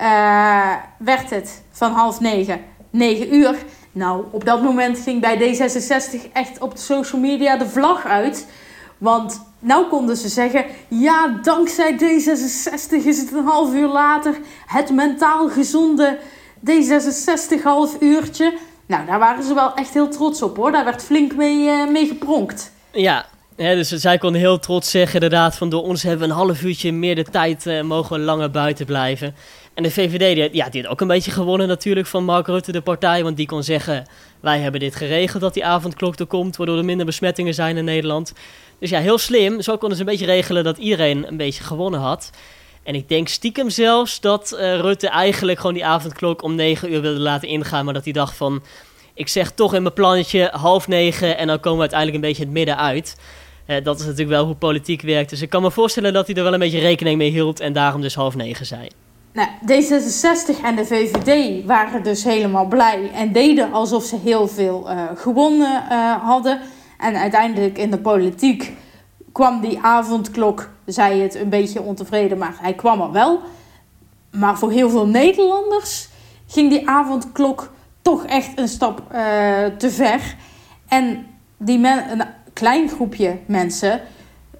[0.00, 3.56] uh, werd het van half negen, negen uur.
[3.92, 8.46] Nou, op dat moment ging bij D66 echt op de social media de vlag uit.
[8.98, 14.90] Want nou konden ze zeggen: ja, dankzij D66 is het een half uur later het
[14.90, 16.18] mentaal gezonde
[16.70, 18.54] D66 half uurtje.
[18.86, 20.72] Nou, daar waren ze wel echt heel trots op hoor.
[20.72, 22.72] Daar werd flink mee, uh, mee gepronkt.
[22.92, 23.26] Ja,
[23.60, 26.92] dus zij kon heel trots zeggen inderdaad van door ons hebben we een half uurtje
[26.92, 29.34] meer de tijd uh, mogen we langer buiten blijven.
[29.74, 32.72] En de VVD die, ja, die had ook een beetje gewonnen natuurlijk van Mark Rutte,
[32.72, 33.22] de partij.
[33.22, 34.06] Want die kon zeggen,
[34.40, 37.84] wij hebben dit geregeld dat die avondklok er komt, waardoor er minder besmettingen zijn in
[37.84, 38.32] Nederland.
[38.78, 39.62] Dus ja, heel slim.
[39.62, 42.30] Zo konden ze een beetje regelen dat iedereen een beetje gewonnen had.
[42.82, 47.00] En ik denk stiekem zelfs dat uh, Rutte eigenlijk gewoon die avondklok om negen uur
[47.00, 47.84] wilde laten ingaan.
[47.84, 48.62] Maar dat hij dacht van,
[49.14, 52.44] ik zeg toch in mijn plannetje half negen en dan komen we uiteindelijk een beetje
[52.44, 53.16] het midden uit.
[53.70, 55.30] Uh, dat is natuurlijk wel hoe politiek werkt.
[55.30, 57.72] Dus ik kan me voorstellen dat hij er wel een beetje rekening mee hield en
[57.72, 58.88] daarom dus half negen zei.
[59.32, 64.90] Nou, D66 en de VVD waren dus helemaal blij en deden alsof ze heel veel
[64.90, 66.60] uh, gewonnen uh, hadden.
[66.98, 68.72] En uiteindelijk in de politiek
[69.32, 73.40] kwam die avondklok, zei het een beetje ontevreden, maar hij kwam er wel.
[74.30, 76.08] Maar voor heel veel Nederlanders
[76.46, 79.02] ging die avondklok toch echt een stap
[79.78, 80.36] te ver.
[80.88, 82.28] En die men,
[82.60, 84.00] klein groepje mensen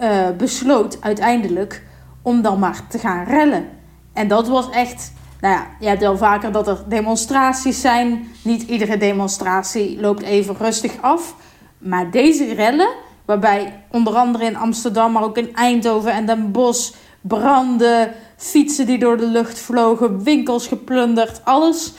[0.00, 1.82] uh, besloot uiteindelijk
[2.22, 3.68] om dan maar te gaan rellen.
[4.12, 8.28] En dat was echt nou ja, je hebt wel vaker dat er demonstraties zijn.
[8.42, 11.34] Niet iedere demonstratie loopt even rustig af.
[11.78, 12.88] Maar deze rellen,
[13.24, 18.98] waarbij onder andere in Amsterdam, maar ook in Eindhoven en Den Bosch branden, fietsen die
[18.98, 21.92] door de lucht vlogen, winkels geplunderd, alles.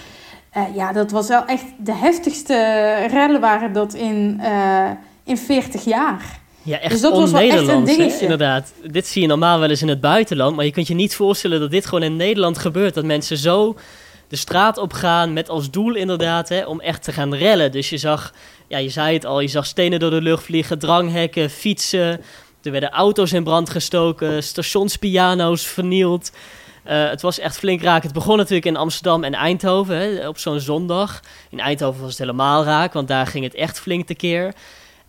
[0.57, 2.55] Uh, ja, dat was wel echt de heftigste
[3.09, 4.89] rellen waren dat in, uh,
[5.23, 6.39] in 40 jaar.
[6.63, 8.21] Ja, echt dus dat was wel echt een dingetje.
[8.21, 8.73] inderdaad.
[8.91, 11.59] Dit zie je normaal wel eens in het buitenland, maar je kunt je niet voorstellen
[11.59, 12.93] dat dit gewoon in Nederland gebeurt.
[12.93, 13.77] Dat mensen zo
[14.27, 17.71] de straat op gaan met als doel inderdaad hè, om echt te gaan rellen.
[17.71, 18.33] Dus je zag,
[18.67, 22.21] ja, je zei het al, je zag stenen door de lucht vliegen, dranghekken, fietsen.
[22.63, 26.31] Er werden auto's in brand gestoken, stationspiano's vernield.
[26.85, 28.03] Uh, het was echt flink raak.
[28.03, 31.19] Het begon natuurlijk in Amsterdam en Eindhoven hè, op zo'n zondag.
[31.49, 34.53] In Eindhoven was het helemaal raak, want daar ging het echt flink tekeer.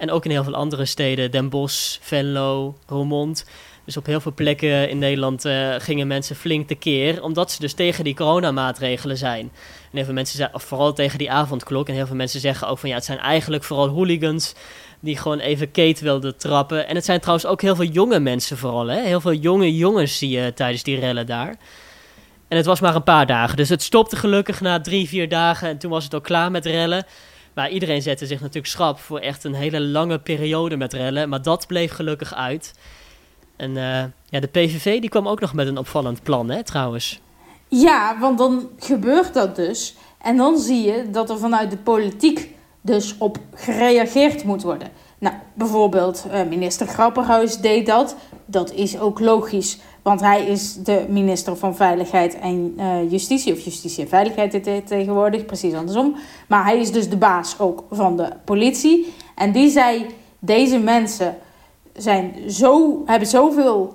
[0.03, 3.45] En ook in heel veel andere steden, Den Bosch, Venlo, Roermond.
[3.85, 7.73] Dus op heel veel plekken in Nederland uh, gingen mensen flink tekeer, omdat ze dus
[7.73, 9.41] tegen die coronamaatregelen zijn.
[9.41, 11.88] En heel veel mensen zeggen, vooral tegen die avondklok.
[11.88, 14.55] En heel veel mensen zeggen ook van ja, het zijn eigenlijk vooral hooligans
[15.01, 16.88] die gewoon even Kate wilden trappen.
[16.88, 18.87] En het zijn trouwens ook heel veel jonge mensen vooral.
[18.87, 19.01] Hè?
[19.01, 21.57] Heel veel jonge jongens zie je tijdens die rellen daar.
[22.49, 23.57] En het was maar een paar dagen.
[23.57, 25.69] Dus het stopte gelukkig na drie, vier dagen.
[25.69, 27.07] En toen was het ook klaar met rellen.
[27.55, 31.29] Maar iedereen zette zich natuurlijk schrap voor echt een hele lange periode met rellen.
[31.29, 32.75] Maar dat bleef gelukkig uit.
[33.57, 37.21] En uh, ja, de PVV die kwam ook nog met een opvallend plan, hè, trouwens.
[37.69, 39.95] Ja, want dan gebeurt dat dus.
[40.19, 44.88] En dan zie je dat er vanuit de politiek dus op gereageerd moet worden.
[45.19, 48.17] Nou, bijvoorbeeld uh, minister Grapperhuis deed dat.
[48.47, 53.61] Dat is ook logisch, want hij is de minister van Veiligheid en uh, Justitie, of
[53.61, 56.17] Justitie en Veiligheid tegenwoordig, precies andersom.
[56.49, 59.15] Maar hij is dus de baas ook van de politie.
[59.35, 60.07] En die zei:
[60.38, 61.37] deze mensen
[61.93, 63.95] zijn zo, hebben zoveel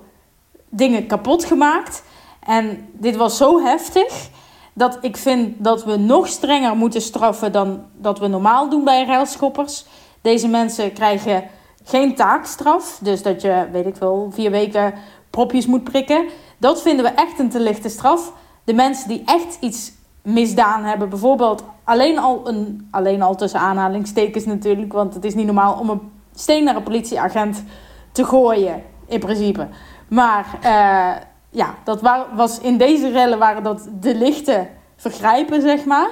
[0.68, 2.02] dingen kapot gemaakt.
[2.40, 4.28] En dit was zo heftig
[4.72, 9.04] dat ik vind dat we nog strenger moeten straffen dan dat we normaal doen bij
[9.04, 9.84] ruilschoppers.
[10.20, 11.44] Deze mensen krijgen
[11.84, 12.98] geen taakstraf.
[13.02, 14.94] Dus dat je, weet ik wel, vier weken
[15.38, 16.28] propjes moet prikken.
[16.56, 18.32] Dat vinden we echt een te lichte straf.
[18.64, 24.44] De mensen die echt iets misdaan hebben, bijvoorbeeld alleen al een, alleen al tussen aanhalingstekens
[24.44, 26.00] natuurlijk, want het is niet normaal om een
[26.34, 27.64] steen naar een politieagent
[28.12, 29.68] te gooien, in principe.
[30.08, 32.00] Maar uh, ja, dat
[32.34, 36.10] was in deze rellen waren dat de lichte vergrijpen, zeg maar.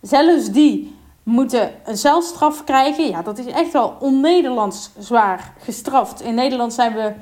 [0.00, 3.08] Zelfs die moeten een celstraf krijgen.
[3.08, 6.22] Ja, dat is echt wel on-Nederlands zwaar gestraft.
[6.22, 7.12] In Nederland zijn we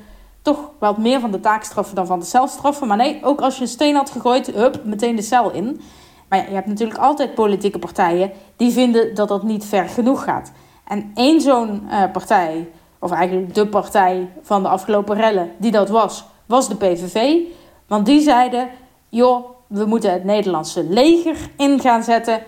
[0.46, 2.86] toch wat meer van de taakstraffen dan van de celstraffen.
[2.86, 5.80] Maar nee, ook als je een steen had gegooid, hup, meteen de cel in.
[6.28, 10.24] Maar ja, je hebt natuurlijk altijd politieke partijen die vinden dat dat niet ver genoeg
[10.24, 10.52] gaat.
[10.84, 15.88] En één zo'n uh, partij, of eigenlijk de partij van de afgelopen rellen die dat
[15.88, 17.38] was, was de PVV.
[17.86, 18.68] Want die zeiden,
[19.08, 22.42] joh, we moeten het Nederlandse leger in gaan zetten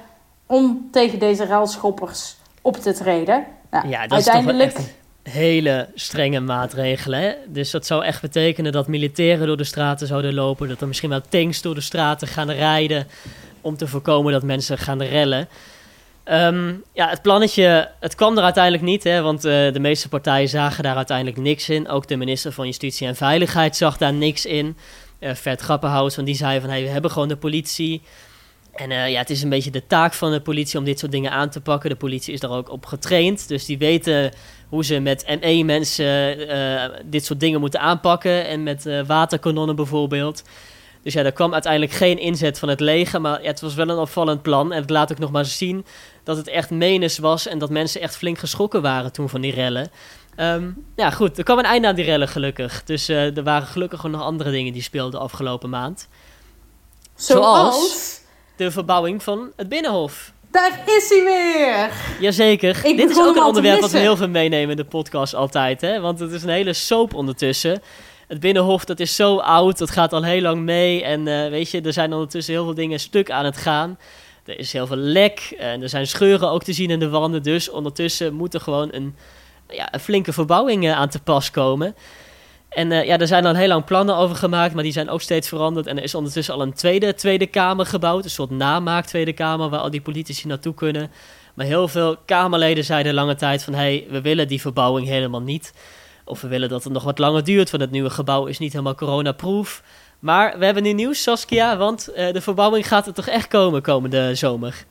[0.47, 3.47] om tegen deze ruilschoppers op te treden.
[3.71, 4.69] Nou, ja, dat uiteindelijk...
[4.69, 4.95] is toch
[5.29, 7.37] hele strenge maatregelen.
[7.47, 11.11] Dus dat zou echt betekenen dat militairen door de straten zouden lopen, dat er misschien
[11.11, 13.07] wel tanks door de straten gaan rijden
[13.61, 15.49] om te voorkomen dat mensen gaan rellen.
[16.25, 20.49] Ehm, ja, het plannetje, het kwam er uiteindelijk niet, hè, want uh, de meeste partijen
[20.49, 21.89] zagen daar uiteindelijk niks in.
[21.89, 24.77] Ook de minister van Justitie en Veiligheid zag daar niks in.
[25.21, 28.03] Uh, Vert Grappenhaus, want die zei van, hey, we hebben gewoon de politie.
[28.79, 31.13] En uh, ja, het is een beetje de taak van de politie om dit soort
[31.13, 31.91] dingen aan te pakken.
[31.91, 34.33] De politie is daar ook op getraind, dus die weten
[34.69, 36.39] hoe ze met ME-mensen
[37.11, 38.47] dit soort dingen moeten aanpakken.
[38.47, 40.43] En met waterkanonnen bijvoorbeeld.
[41.03, 43.89] Dus ja, er kwam uiteindelijk geen inzet van het leger, maar ja, het was wel
[43.89, 44.73] een opvallend plan.
[44.73, 45.87] En het laat ook nog maar zien
[46.25, 49.53] dat het echt menens was en dat mensen echt flink geschrokken waren toen van die
[49.53, 49.91] rellen.
[50.37, 52.85] Um, ja, goed, er kwam een einde aan die rellen gelukkig.
[52.85, 56.09] Dus er waren gelukkig nog andere dingen die speelden afgelopen maand.
[57.15, 58.08] Zoals?
[58.59, 60.33] De verbouwing van het Binnenhof.
[60.51, 61.91] Daar is hij weer!
[62.21, 62.85] Jazeker.
[62.85, 65.81] Ik Dit is ook een onderwerp wat we heel veel meenemen in de podcast altijd.
[65.81, 66.01] Hè?
[66.01, 67.83] Want het is een hele soap ondertussen.
[68.29, 69.79] Het Binnenhof, dat is zo oud.
[69.79, 71.03] Dat gaat al heel lang mee.
[71.03, 73.99] En uh, weet je, er zijn ondertussen heel veel dingen stuk aan het gaan.
[74.45, 75.55] Er is heel veel lek.
[75.59, 77.43] En er zijn scheuren ook te zien in de wanden.
[77.43, 79.17] Dus ondertussen moet er gewoon een,
[79.69, 81.95] ja, een flinke verbouwing uh, aan te pas komen.
[82.69, 85.21] En uh, ja, er zijn al heel lang plannen over gemaakt, maar die zijn ook
[85.21, 85.87] steeds veranderd.
[85.87, 89.69] En er is ondertussen al een tweede Tweede Kamer gebouwd, een soort namaak Tweede Kamer,
[89.69, 91.11] waar al die politici naartoe kunnen.
[91.55, 95.43] Maar heel veel Kamerleden zeiden lange tijd van, hé, hey, we willen die verbouwing helemaal
[95.43, 95.73] niet.
[96.25, 98.73] Of we willen dat het nog wat langer duurt, want het nieuwe gebouw is niet
[98.73, 99.83] helemaal coronaproof.
[100.19, 103.83] Maar we hebben nu nieuws, Saskia, want uh, de verbouwing gaat er toch echt komen
[103.83, 104.85] komende zomer.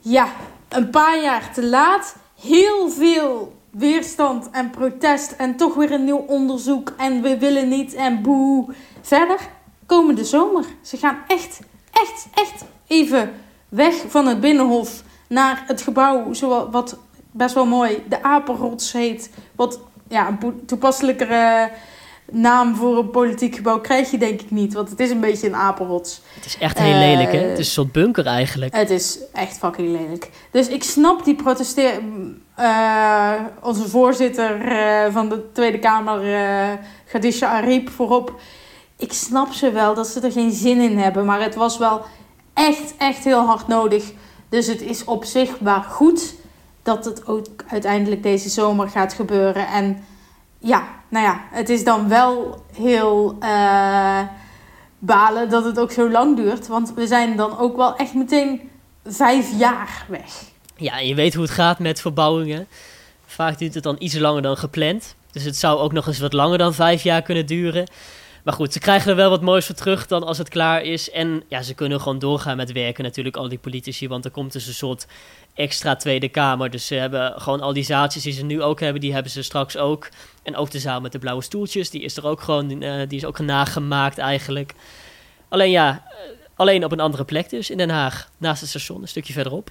[0.00, 0.32] Ja,
[0.68, 2.16] een paar jaar te laat.
[2.40, 7.94] Heel veel weerstand en protest en toch weer een nieuw onderzoek en we willen niet
[7.94, 8.74] en boe.
[9.00, 9.38] Verder,
[9.86, 10.64] komende zomer.
[10.82, 11.58] Ze gaan echt,
[11.92, 13.32] echt, echt even
[13.68, 16.98] weg van het Binnenhof naar het gebouw, zoals, wat
[17.30, 19.30] best wel mooi de Apenrots heet.
[19.56, 21.70] Wat ja, een toepasselijkere
[22.30, 24.74] naam voor een politiek gebouw krijg je denk ik niet.
[24.74, 26.20] Want het is een beetje een apenrots.
[26.34, 27.38] Het is echt heel lelijk, hè?
[27.38, 28.74] Het is een soort bunker eigenlijk.
[28.74, 30.30] Het is echt fucking lelijk.
[30.50, 32.00] Dus ik snap die protesteer...
[32.58, 36.72] Uh, onze voorzitter uh, van de Tweede Kamer, uh,
[37.08, 38.40] Khadija Ariep, voorop.
[38.96, 41.24] Ik snap ze wel dat ze er geen zin in hebben.
[41.24, 42.04] Maar het was wel
[42.54, 44.12] echt, echt heel hard nodig.
[44.48, 46.34] Dus het is op zich maar goed
[46.82, 49.66] dat het ook uiteindelijk deze zomer gaat gebeuren.
[49.66, 50.04] En
[50.58, 54.20] ja, nou ja, het is dan wel heel uh,
[54.98, 56.66] balen dat het ook zo lang duurt.
[56.66, 58.70] Want we zijn dan ook wel echt meteen
[59.04, 60.54] vijf jaar weg.
[60.76, 62.66] Ja, je weet hoe het gaat met verbouwingen.
[63.26, 65.14] Vaak duurt het dan iets langer dan gepland.
[65.32, 67.86] Dus het zou ook nog eens wat langer dan vijf jaar kunnen duren.
[68.44, 71.10] Maar goed, ze krijgen er wel wat moois voor terug dan als het klaar is.
[71.10, 74.08] En ja, ze kunnen gewoon doorgaan met werken natuurlijk, al die politici.
[74.08, 75.06] Want er komt dus een soort
[75.54, 76.70] extra Tweede Kamer.
[76.70, 79.42] Dus ze hebben gewoon al die zaaltjes die ze nu ook hebben, die hebben ze
[79.42, 80.08] straks ook.
[80.42, 83.18] En ook de zaal met de blauwe stoeltjes, die is er ook gewoon, uh, die
[83.18, 84.74] is ook nagemaakt eigenlijk.
[85.48, 86.18] Alleen ja, uh,
[86.54, 89.70] alleen op een andere plek dus in Den Haag, naast het station, een stukje verderop.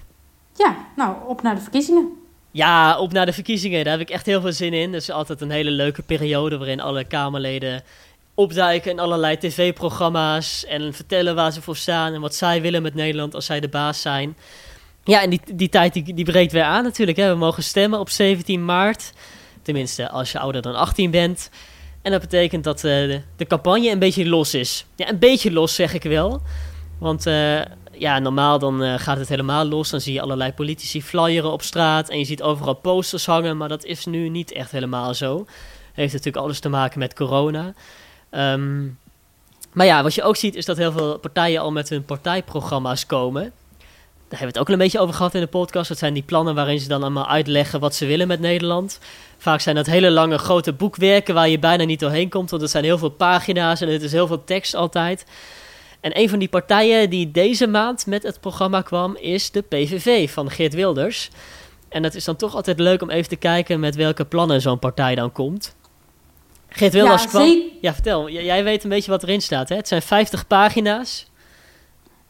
[0.58, 2.08] Ja, nou, op naar de verkiezingen.
[2.50, 3.84] Ja, op naar de verkiezingen.
[3.84, 4.92] Daar heb ik echt heel veel zin in.
[4.92, 7.82] Dat is altijd een hele leuke periode waarin alle Kamerleden
[8.34, 12.94] opduiken in allerlei tv-programma's en vertellen waar ze voor staan en wat zij willen met
[12.94, 14.36] Nederland als zij de baas zijn.
[15.04, 17.18] Ja, en die, die tijd die, die breekt weer aan natuurlijk.
[17.18, 17.28] Hè.
[17.28, 19.12] We mogen stemmen op 17 maart.
[19.62, 21.50] Tenminste, als je ouder dan 18 bent.
[22.02, 24.86] En dat betekent dat uh, de, de, campagne een beetje los is.
[24.96, 26.42] Ja, een beetje los zeg ik wel.
[26.98, 27.60] Want uh,
[27.92, 29.90] ja, normaal dan uh, gaat het helemaal los.
[29.90, 32.08] Dan zie je allerlei politici flyeren op straat.
[32.08, 33.56] En je ziet overal posters hangen.
[33.56, 35.46] Maar dat is nu niet echt helemaal zo.
[35.92, 37.74] Heeft natuurlijk alles te maken met corona.
[38.30, 38.98] Um,
[39.72, 43.06] maar ja, wat je ook ziet is dat heel veel partijen al met hun partijprogramma's
[43.06, 43.52] komen.
[44.28, 45.88] Daar hebben we het ook een beetje over gehad in de podcast.
[45.88, 48.98] Dat zijn die plannen waarin ze dan allemaal uitleggen wat ze willen met Nederland.
[49.38, 52.50] Vaak zijn dat hele lange grote boekwerken waar je bijna niet doorheen komt.
[52.50, 55.26] Want het zijn heel veel pagina's en het is heel veel tekst altijd.
[56.06, 60.30] En een van die partijen die deze maand met het programma kwam is de PVV
[60.30, 61.30] van Geert Wilders.
[61.88, 64.78] En het is dan toch altijd leuk om even te kijken met welke plannen zo'n
[64.78, 65.74] partij dan komt.
[66.68, 67.62] Geert Wilders ja, kwam...
[67.80, 68.30] Ja, vertel.
[68.30, 69.76] jij weet een beetje wat erin staat, hè?
[69.76, 71.26] Het zijn 50 pagina's.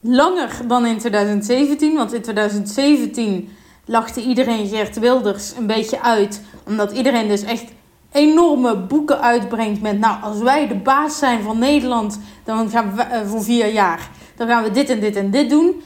[0.01, 3.49] Langer dan in 2017, want in 2017
[3.85, 6.43] lachte iedereen Geert Wilders een beetje uit.
[6.67, 7.65] Omdat iedereen dus echt
[8.13, 9.99] enorme boeken uitbrengt met...
[9.99, 14.09] Nou, als wij de baas zijn van Nederland, dan gaan we uh, voor vier jaar...
[14.37, 15.83] dan gaan we dit en dit en dit doen.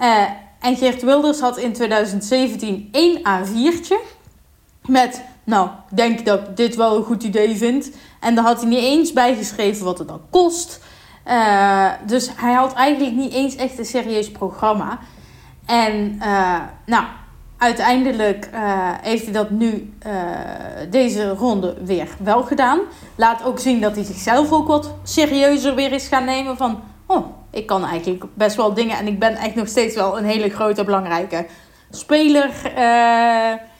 [0.00, 0.24] Uh,
[0.60, 3.96] en Geert Wilders had in 2017 één A4'tje
[4.86, 7.90] met nou, ik denk dat ik dit wel een goed idee vind.
[8.20, 10.80] En daar had hij niet eens bijgeschreven wat het dan kost.
[11.26, 14.98] Uh, dus hij had eigenlijk niet eens echt een serieus programma.
[15.66, 16.20] En
[16.86, 17.04] nou,
[17.62, 18.60] uiteindelijk uh,
[19.02, 19.92] heeft hij dat nu
[20.90, 22.80] deze ronde weer wel gedaan.
[23.14, 26.56] Laat ook zien dat hij zichzelf ook wat serieuzer weer is gaan nemen.
[26.56, 28.96] Van, oh, ik kan eigenlijk best wel dingen.
[28.96, 31.46] En ik ben echt nog steeds wel een hele grote, belangrijke
[31.90, 32.50] speler.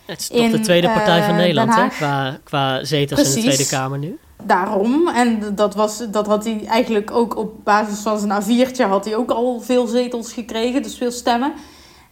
[0.06, 1.88] Het is toch de tweede partij van Nederland, hè?
[1.88, 3.44] Qua, qua zetels Precies.
[3.44, 4.18] in de Tweede Kamer nu.
[4.42, 5.08] Daarom.
[5.08, 9.16] En dat, was, dat had hij eigenlijk ook op basis van zijn A4'tje had hij
[9.16, 11.52] ook al veel zetels gekregen, dus veel stemmen.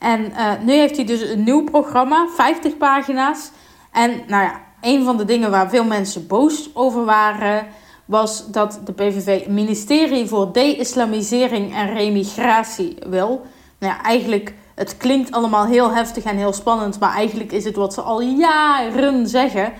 [0.01, 3.51] En uh, nu heeft hij dus een nieuw programma, 50 pagina's.
[3.93, 7.67] En nou ja, een van de dingen waar veel mensen boos over waren,
[8.05, 13.47] was dat de PVV een ministerie voor de-islamisering en remigratie wil.
[13.79, 17.77] Nou ja, eigenlijk het klinkt allemaal heel heftig en heel spannend, maar eigenlijk is het
[17.77, 19.73] wat ze al jaren zeggen.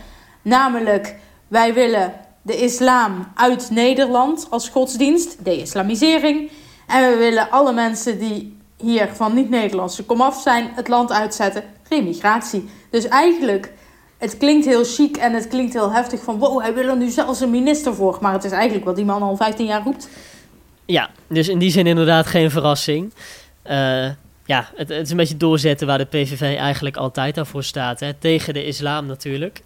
[0.43, 1.17] Namelijk,
[1.49, 6.51] wij willen de islam uit Nederland als godsdienst, de islamisering.
[6.87, 12.69] En we willen alle mensen die hier van niet-Nederlandse komaf zijn, het land uitzetten, remigratie.
[12.91, 13.73] Dus eigenlijk,
[14.19, 17.09] het klinkt heel chic en het klinkt heel heftig van wow, hij wil er nu
[17.09, 18.19] zelfs een minister voor.
[18.21, 20.09] Maar het is eigenlijk wat die man al 15 jaar roept.
[20.85, 23.13] Ja, dus in die zin inderdaad geen verrassing.
[23.71, 24.09] Uh,
[24.45, 28.01] ja, het, is een beetje doorzetten waar de PVV eigenlijk altijd al voor staat.
[28.01, 28.15] Hè?
[28.15, 29.63] Tegen de islam natuurlijk.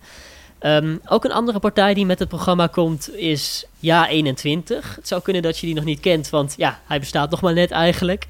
[0.60, 4.94] Um, ook een andere partij die met het programma komt is Ja21.
[4.94, 7.52] Het zou kunnen dat je die nog niet kent, want ja, hij bestaat nog maar
[7.52, 8.26] net eigenlijk.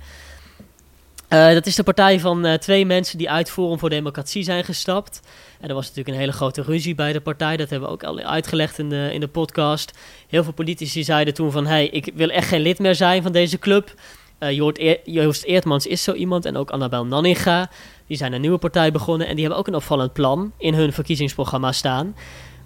[1.34, 4.64] Uh, dat is de partij van uh, twee mensen die uit Forum voor Democratie zijn
[4.64, 5.20] gestapt.
[5.60, 7.56] En er was natuurlijk een hele grote ruzie bij de partij.
[7.56, 9.98] Dat hebben we ook al uitgelegd in de, in de podcast.
[10.28, 11.66] Heel veel politici zeiden toen van...
[11.66, 13.94] hey, ik wil echt geen lid meer zijn van deze club...
[14.38, 17.70] Uh, Joost Eertmans is zo iemand en ook Annabel Nanninga.
[18.06, 20.92] Die zijn een nieuwe partij begonnen en die hebben ook een opvallend plan in hun
[20.92, 22.16] verkiezingsprogramma staan.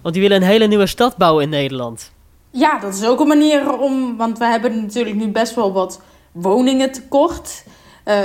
[0.01, 2.11] Want die willen een hele nieuwe stad bouwen in Nederland.
[2.51, 6.01] Ja, dat is ook een manier om, want we hebben natuurlijk nu best wel wat
[6.31, 7.63] woningen tekort.
[8.09, 8.15] Uh,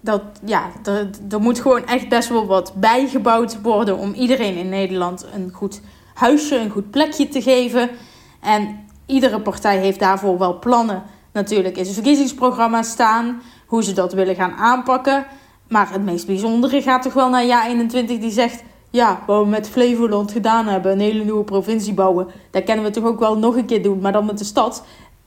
[0.00, 4.68] dat, ja, er, er moet gewoon echt best wel wat bijgebouwd worden om iedereen in
[4.68, 5.80] Nederland een goed
[6.14, 7.90] huisje, een goed plekje te geven.
[8.40, 14.12] En iedere partij heeft daarvoor wel plannen natuurlijk in zijn verkiezingsprogramma staan, hoe ze dat
[14.12, 15.26] willen gaan aanpakken.
[15.68, 18.62] Maar het meest bijzondere gaat toch wel naar jaar 21 die zegt...
[18.92, 22.26] Ja, wat we met Flevoland gedaan hebben, een hele nieuwe provincie bouwen...
[22.50, 24.84] dat kennen we toch ook wel nog een keer doen, maar dan met de stad...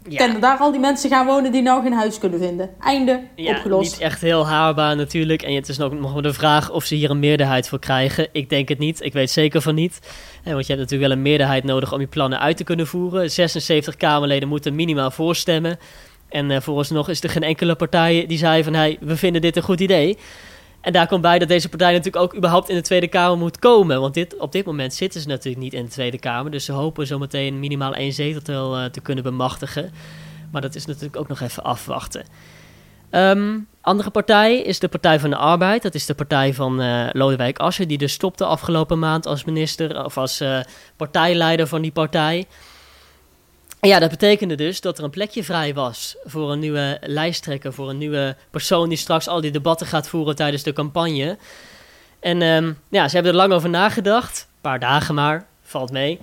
[0.10, 0.18] Ja.
[0.18, 2.70] Kennen daar al die mensen gaan wonen die nou geen huis kunnen vinden.
[2.80, 3.92] Einde, ja, opgelost.
[3.92, 5.42] niet echt heel haalbaar natuurlijk.
[5.42, 8.28] En het is nog, nog de vraag of ze hier een meerderheid voor krijgen.
[8.32, 9.02] Ik denk het niet.
[9.02, 10.00] Ik weet zeker van niet.
[10.44, 13.32] want je hebt natuurlijk wel een meerderheid nodig om je plannen uit te kunnen voeren.
[13.32, 15.80] 76 Kamerleden moeten minimaal voorstemmen.
[16.30, 18.74] En uh, vooralsnog is er geen enkele partij die zei van...
[18.74, 20.18] Hey, we vinden dit een goed idee.
[20.84, 23.60] En daar komt bij dat deze partij natuurlijk ook überhaupt in de Tweede Kamer moet
[23.60, 24.02] komen.
[24.02, 26.52] Want dit, op dit moment zitten ze natuurlijk niet in de Tweede Kamer.
[26.52, 29.92] Dus ze hopen zometeen minimaal één zetel uh, te kunnen bemachtigen.
[30.52, 32.26] Maar dat is natuurlijk ook nog even afwachten.
[33.12, 35.82] Um, andere partij is de Partij van de Arbeid.
[35.82, 40.06] Dat is de partij van uh, Lodewijk Asscher, die dus stopte afgelopen maand als minister
[40.06, 40.60] of als uh,
[40.96, 42.46] partijleider van die partij
[43.88, 47.90] ja, dat betekende dus dat er een plekje vrij was voor een nieuwe lijsttrekker, voor
[47.90, 51.38] een nieuwe persoon die straks al die debatten gaat voeren tijdens de campagne.
[52.20, 56.20] En um, ja, ze hebben er lang over nagedacht, een paar dagen maar, valt mee.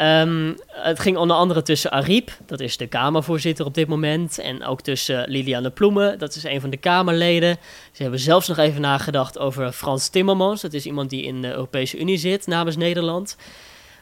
[0.00, 4.64] Um, het ging onder andere tussen Ariep, dat is de Kamervoorzitter op dit moment, en
[4.64, 7.56] ook tussen Liliane Ploemen, dat is een van de Kamerleden.
[7.92, 11.50] Ze hebben zelfs nog even nagedacht over Frans Timmermans, dat is iemand die in de
[11.50, 13.36] Europese Unie zit namens Nederland.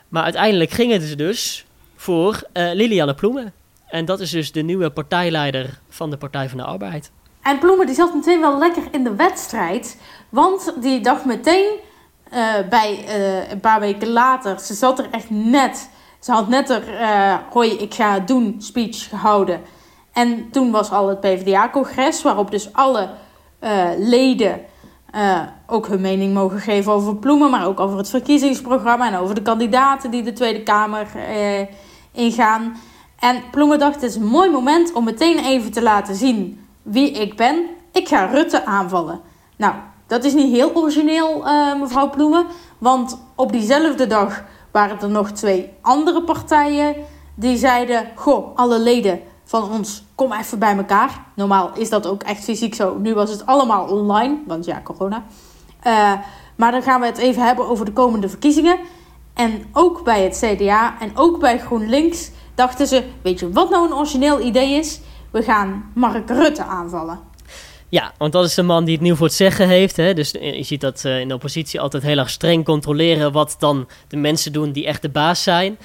[0.09, 1.64] Maar uiteindelijk ging het dus
[2.01, 3.53] voor uh, Liliane Ploemen.
[3.86, 7.11] En dat is dus de nieuwe partijleider van de Partij van de Arbeid.
[7.42, 10.01] En Ploemen die zat meteen wel lekker in de wedstrijd.
[10.28, 11.66] Want die dacht meteen
[12.32, 15.90] uh, bij uh, een paar weken later, ze zat er echt net.
[16.20, 16.82] Ze had net er
[17.51, 19.61] hoi, ik ga het doen speech gehouden.
[20.12, 23.09] En toen was al het PvdA-congres, waarop dus alle
[23.99, 24.61] leden
[25.66, 29.42] ook hun mening mogen geven over Ploemen, maar ook over het verkiezingsprogramma en over de
[29.42, 31.07] kandidaten die de Tweede Kamer
[32.19, 32.77] ingaan.
[33.19, 37.11] En Ploemen dacht, het is een mooi moment om meteen even te laten zien wie
[37.11, 37.66] ik ben.
[37.93, 39.21] Ik ga Rutte aanvallen.
[39.57, 39.75] Nou,
[40.07, 42.47] dat is niet heel origineel, uh, mevrouw Ploemen.
[42.79, 46.97] Want op diezelfde dag waren er nog twee andere partijen
[47.35, 51.25] die zeiden: Goh, alle leden van ons, kom even bij elkaar.
[51.35, 52.99] Normaal is dat ook echt fysiek zo.
[52.99, 55.23] Nu was het allemaal online, want ja, corona.
[55.87, 56.12] Uh,
[56.57, 58.79] maar dan gaan we het even hebben over de komende verkiezingen.
[59.39, 63.86] En ook bij het CDA en ook bij GroenLinks dachten ze: Weet je wat nou
[63.86, 65.01] een origineel idee is?
[65.30, 67.20] We gaan Mark Rutte aanvallen.
[67.89, 69.97] Ja, want dat is de man die het nieuw voor het zeggen heeft.
[69.97, 70.14] Hè?
[70.14, 73.89] Dus je ziet dat uh, in de oppositie altijd heel erg streng controleren wat dan
[74.09, 75.78] de mensen doen die echt de baas zijn.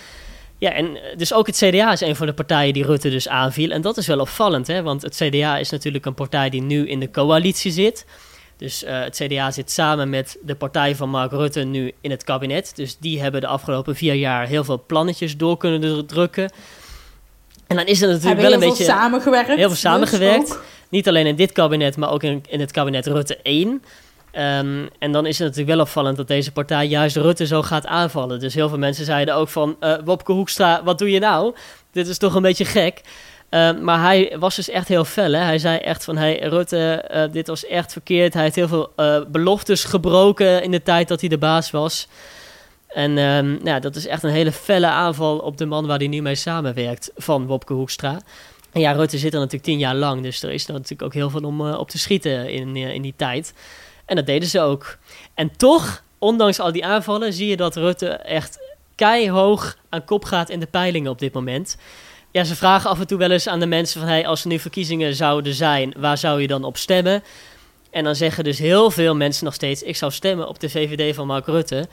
[0.58, 3.28] Ja, en eh, dus ook het CDA is een van de partijen die Rutte dus
[3.28, 3.72] aanviel.
[3.72, 4.82] En dat is wel opvallend, hè?
[4.82, 8.06] want het CDA is natuurlijk een partij die nu in de coalitie zit.
[8.58, 12.24] Dus uh, het CDA zit samen met de partij van Mark Rutte nu in het
[12.24, 12.72] kabinet.
[12.76, 16.51] Dus die hebben de afgelopen vier jaar heel veel plannetjes door kunnen drukken.
[17.68, 18.84] En dan is er natuurlijk wel een heel beetje.
[18.84, 19.47] Veel samengewerkt.
[19.47, 20.60] Heel veel dus samengewerkt.
[20.89, 23.68] Niet alleen in dit kabinet, maar ook in, in het kabinet Rutte 1.
[23.68, 23.82] Um,
[24.32, 27.86] ehm, en dan is het natuurlijk wel opvallend dat deze partij juist Rutte zo gaat
[27.86, 28.39] aanvallen.
[28.39, 29.76] Dus heel veel mensen zeiden ook van...
[29.80, 31.56] Uh, Wopke Hoekstra, wat doe je nou?
[31.91, 33.01] Dit is toch een beetje gek.
[33.54, 35.32] Ehm, maar hij was dus echt heel fel.
[35.32, 38.34] Hij zei echt van, hey, Rutte, uh, dit was echt verkeerd.
[38.34, 42.08] Hij heeft heel veel uh, beloftes gebroken in de tijd dat hij de baas was.
[42.88, 46.08] En um, ja, dat is echt een hele felle aanval op de man waar hij
[46.08, 48.22] nu mee samenwerkt van Wopke Hoekstra.
[48.72, 51.30] En ja, Rutte zit er natuurlijk tien jaar lang, dus er is natuurlijk ook heel
[51.30, 53.54] veel om uh, op te schieten in, in die tijd.
[54.06, 54.97] En dat deden ze ook.
[55.34, 58.60] En toch, ondanks al die aanvallen, zie je dat Rutte echt
[58.95, 61.78] keihog aan kop gaat in de peilingen op dit moment.
[62.34, 64.10] Ja, ze vragen af en toe wel eens aan de mensen van...
[64.10, 67.24] Hey, als er nu verkiezingen zouden zijn, waar zou je dan op stemmen?
[67.92, 69.84] En dan zeggen dus heel veel mensen nog steeds...
[69.84, 71.88] ik zou stemmen op de VVD van Mark Rutte.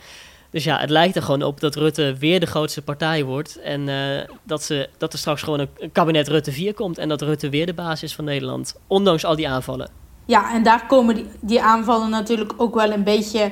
[0.49, 3.59] Dus ja, het lijkt er gewoon op dat Rutte weer de grootste partij wordt...
[3.59, 6.97] en uh, dat, ze, dat er straks gewoon een, kabinet Rutte 4 komt...
[6.97, 9.89] en dat Rutte weer de basis is van Nederland, ondanks al die aanvallen.
[10.25, 13.51] Ja, en daar komen die, die aanvallen natuurlijk ook wel een beetje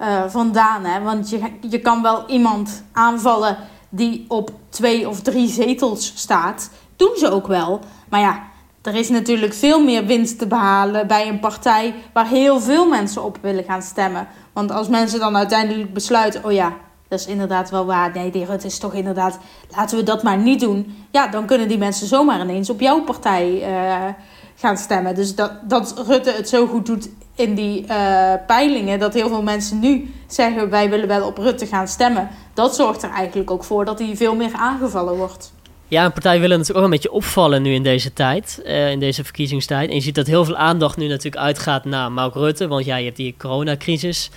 [0.00, 0.84] uh, vandaan.
[0.84, 1.00] Hè?
[1.00, 3.56] Want je, je kan wel iemand aanvallen
[3.90, 7.80] die op twee of drie zetels staat, doen ze ook wel.
[8.08, 8.42] Maar ja,
[8.82, 13.24] er is natuurlijk veel meer winst te behalen bij een partij waar heel veel mensen
[13.24, 14.28] op willen gaan stemmen.
[14.52, 16.72] Want als mensen dan uiteindelijk besluiten: oh ja,
[17.08, 18.10] dat is inderdaad wel waar.
[18.14, 19.38] Nee, die Rutte is toch inderdaad.
[19.76, 20.96] Laten we dat maar niet doen.
[21.10, 24.14] Ja, dan kunnen die mensen zomaar ineens op jouw partij uh,
[24.54, 25.14] gaan stemmen.
[25.14, 29.42] Dus dat, dat Rutte het zo goed doet in die uh, peilingen, dat heel veel
[29.42, 32.28] mensen nu zeggen: wij willen wel op Rutte gaan stemmen.
[32.54, 35.52] Dat zorgt er eigenlijk ook voor dat hij veel meer aangevallen wordt.
[35.88, 39.00] Ja, een partij willen natuurlijk ook een beetje opvallen nu in deze tijd, uh, in
[39.00, 39.88] deze verkiezingstijd.
[39.88, 43.00] En je ziet dat heel veel aandacht nu natuurlijk uitgaat naar Mark Rutte, want ja,
[43.00, 44.30] hebt die coronacrisis.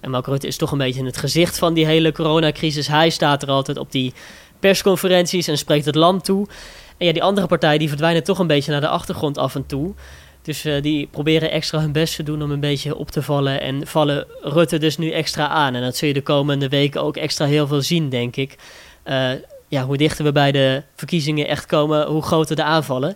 [0.00, 2.86] En Mark Rutte is toch een beetje in het gezicht van die hele coronacrisis.
[2.86, 4.12] Hij staat er altijd op die
[4.58, 6.46] persconferenties en spreekt het land toe.
[6.96, 9.66] En ja, die andere partijen die verdwijnen toch een beetje naar de achtergrond af en
[9.66, 9.94] toe.
[10.44, 13.60] Dus uh, die proberen extra hun best te doen om een beetje op te vallen.
[13.60, 15.74] En vallen Rutte dus nu extra aan.
[15.74, 18.56] En dat zul je de komende weken ook extra heel veel zien, denk ik.
[19.06, 19.30] Uh,
[19.68, 23.08] ja, hoe dichter we bij de verkiezingen echt komen, hoe groter de aanvallen.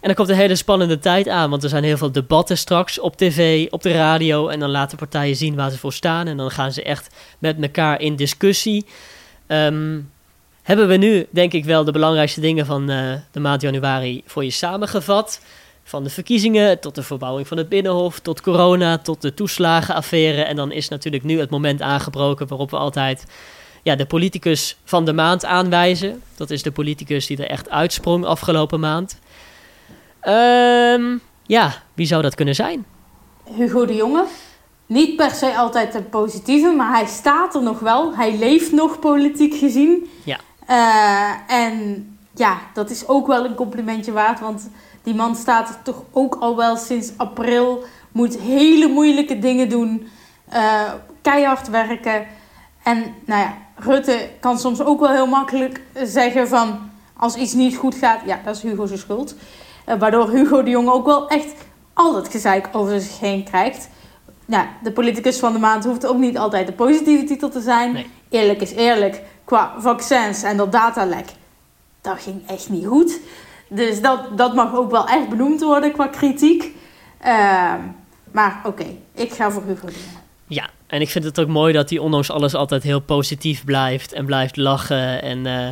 [0.00, 3.00] En dan komt een hele spannende tijd aan, want er zijn heel veel debatten straks
[3.00, 4.48] op tv, op de radio.
[4.48, 6.26] En dan laten partijen zien waar ze voor staan.
[6.26, 8.86] En dan gaan ze echt met elkaar in discussie.
[9.46, 10.10] Um,
[10.62, 14.44] hebben we nu, denk ik wel, de belangrijkste dingen van uh, de maand januari voor
[14.44, 15.40] je samengevat.
[15.84, 20.42] Van de verkiezingen tot de verbouwing van het Binnenhof, tot corona, tot de toeslagenaffaire.
[20.42, 23.24] En dan is natuurlijk nu het moment aangebroken waarop we altijd
[23.82, 26.22] ja, de politicus van de maand aanwijzen.
[26.36, 29.18] Dat is de politicus die er echt uitsprong afgelopen maand.
[30.22, 32.86] Um, ja, wie zou dat kunnen zijn?
[33.56, 34.24] Hugo de Jonge.
[34.86, 38.16] Niet per se altijd de positieve, maar hij staat er nog wel.
[38.16, 40.10] Hij leeft nog politiek gezien.
[40.24, 40.38] Ja.
[40.70, 44.70] Uh, en ja, dat is ook wel een complimentje waard, want
[45.04, 47.84] die man staat er toch ook al wel sinds april.
[48.12, 50.08] Moet hele moeilijke dingen doen,
[50.52, 50.92] uh,
[51.22, 52.26] keihard werken.
[52.82, 57.76] En nou ja, Rutte kan soms ook wel heel makkelijk zeggen van als iets niet
[57.76, 59.34] goed gaat, ja, dat is Hugo zijn schuld.
[59.88, 61.54] Uh, waardoor Hugo de Jonge ook wel echt
[61.92, 63.88] al het gezeik over zich heen krijgt.
[64.46, 67.92] Ja, de politicus van de maand hoeft ook niet altijd de positieve titel te zijn.
[67.92, 68.06] Nee.
[68.28, 71.26] Eerlijk is eerlijk, qua vaccins en dat datalek,
[72.00, 73.20] dat ging echt niet goed.
[73.68, 76.62] Dus dat, dat mag ook wel echt benoemd worden qua kritiek.
[77.26, 77.74] Uh,
[78.32, 78.84] maar oké,
[79.14, 80.22] ik ga voor Hugo Jonge.
[80.46, 84.12] Ja, en ik vind het ook mooi dat hij ondanks alles altijd heel positief blijft
[84.12, 85.22] en blijft lachen.
[85.22, 85.68] En uh,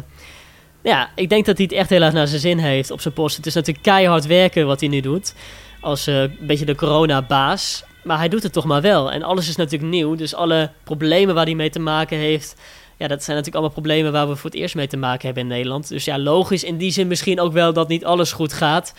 [0.82, 3.14] ja, ik denk dat hij het echt heel erg naar zijn zin heeft op zijn
[3.14, 3.36] post.
[3.36, 5.34] Het is natuurlijk keihard werken wat hij nu doet.
[5.80, 7.84] Als uh, een beetje de coronabaas.
[8.04, 9.12] Maar hij doet het toch maar wel.
[9.12, 10.14] En alles is natuurlijk nieuw.
[10.14, 12.56] Dus alle problemen waar hij mee te maken heeft.
[12.96, 15.42] Ja, dat zijn natuurlijk allemaal problemen waar we voor het eerst mee te maken hebben
[15.42, 15.88] in Nederland.
[15.88, 18.94] Dus ja, logisch in die zin misschien ook wel dat niet alles goed gaat.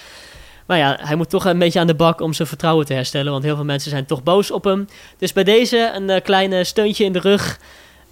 [0.66, 3.32] Maar ja, hij moet toch een beetje aan de bak om zijn vertrouwen te herstellen.
[3.32, 4.88] Want heel veel mensen zijn toch boos op hem.
[5.18, 7.60] Dus bij deze een uh, kleine steuntje in de rug.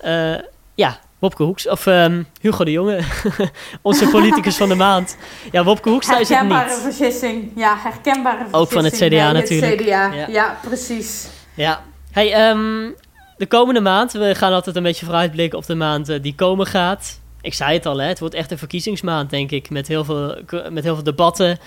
[0.05, 0.35] Uh,
[0.75, 2.99] ja, Wopke Hoeks, of um, Hugo de Jonge,
[3.81, 5.17] onze politicus van de maand.
[5.51, 6.51] Ja, Wopke Hoekstra is het niet.
[6.51, 8.61] Herkenbare vergissing, ja, herkenbare vergissing.
[8.61, 9.71] Ook van het CDA natuurlijk.
[9.71, 10.13] Het CDA.
[10.13, 10.27] Ja.
[10.27, 11.27] ja, precies.
[11.53, 12.95] Ja, hey, um,
[13.41, 16.65] de komende maand, we gaan altijd een beetje vooruitblikken op de maand uh, die komen
[16.65, 17.19] gaat.
[17.41, 20.35] Ik zei het al, hè, het wordt echt een verkiezingsmaand, denk ik, met heel veel,
[20.69, 21.59] met heel veel debatten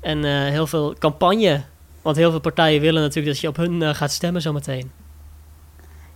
[0.00, 1.62] en uh, heel veel campagne.
[2.02, 4.90] Want heel veel partijen willen natuurlijk dat je op hun uh, gaat stemmen zometeen.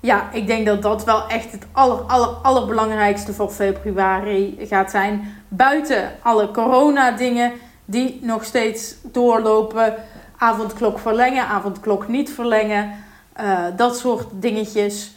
[0.01, 5.43] Ja, ik denk dat dat wel echt het aller, aller, allerbelangrijkste voor februari gaat zijn.
[5.49, 7.53] Buiten alle corona-dingen
[7.85, 9.95] die nog steeds doorlopen.
[10.37, 13.09] Avondklok verlengen, avondklok niet verlengen.
[13.43, 15.12] Uh, dat soort dingetjes.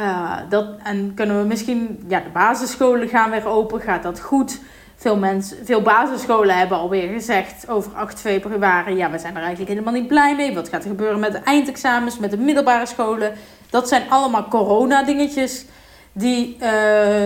[0.00, 3.80] Uh, dat, en kunnen we misschien, ja, de basisscholen gaan weer open.
[3.80, 4.60] Gaat dat goed?
[4.96, 9.70] Veel, mensen, veel basisscholen hebben alweer gezegd over 8 februari: ja, we zijn er eigenlijk
[9.70, 10.54] helemaal niet blij mee.
[10.54, 13.32] Wat gaat er gebeuren met de eindexamens, met de middelbare scholen?
[13.70, 15.64] Dat zijn allemaal corona-dingetjes
[16.12, 16.68] die uh,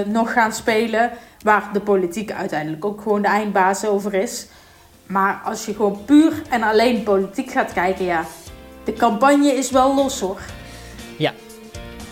[0.07, 1.11] nog gaan spelen.
[1.43, 4.47] Waar de politiek uiteindelijk ook gewoon de eindbaas over is.
[5.07, 8.25] Maar als je gewoon puur en alleen politiek gaat kijken, ja,
[8.87, 10.41] de campagne is wel los hoor.
[11.17, 11.33] Ja,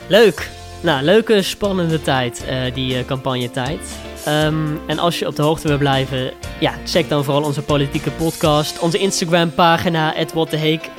[0.06, 0.50] leuk.
[0.80, 3.80] Nou, leuke, spannende tijd, uh, die uh, campagnetijd.
[4.28, 8.10] Um, en als je op de hoogte wil blijven, ja, check dan vooral onze politieke
[8.10, 10.90] podcast, onze Instagram-pagina, @whattheheek.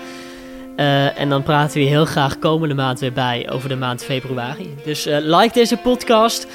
[0.77, 4.75] Uh, en dan praten we heel graag komende maand weer bij over de maand februari.
[4.83, 6.47] Dus uh, like deze podcast,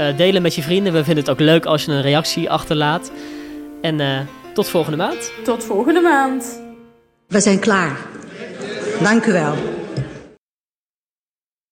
[0.00, 0.92] uh, delen met je vrienden.
[0.92, 3.10] We vinden het ook leuk als je een reactie achterlaat.
[3.80, 5.32] En tot volgende maand.
[5.44, 6.62] Tot volgende maand.
[7.26, 7.96] We zijn klaar.
[9.02, 9.77] Dank u wel.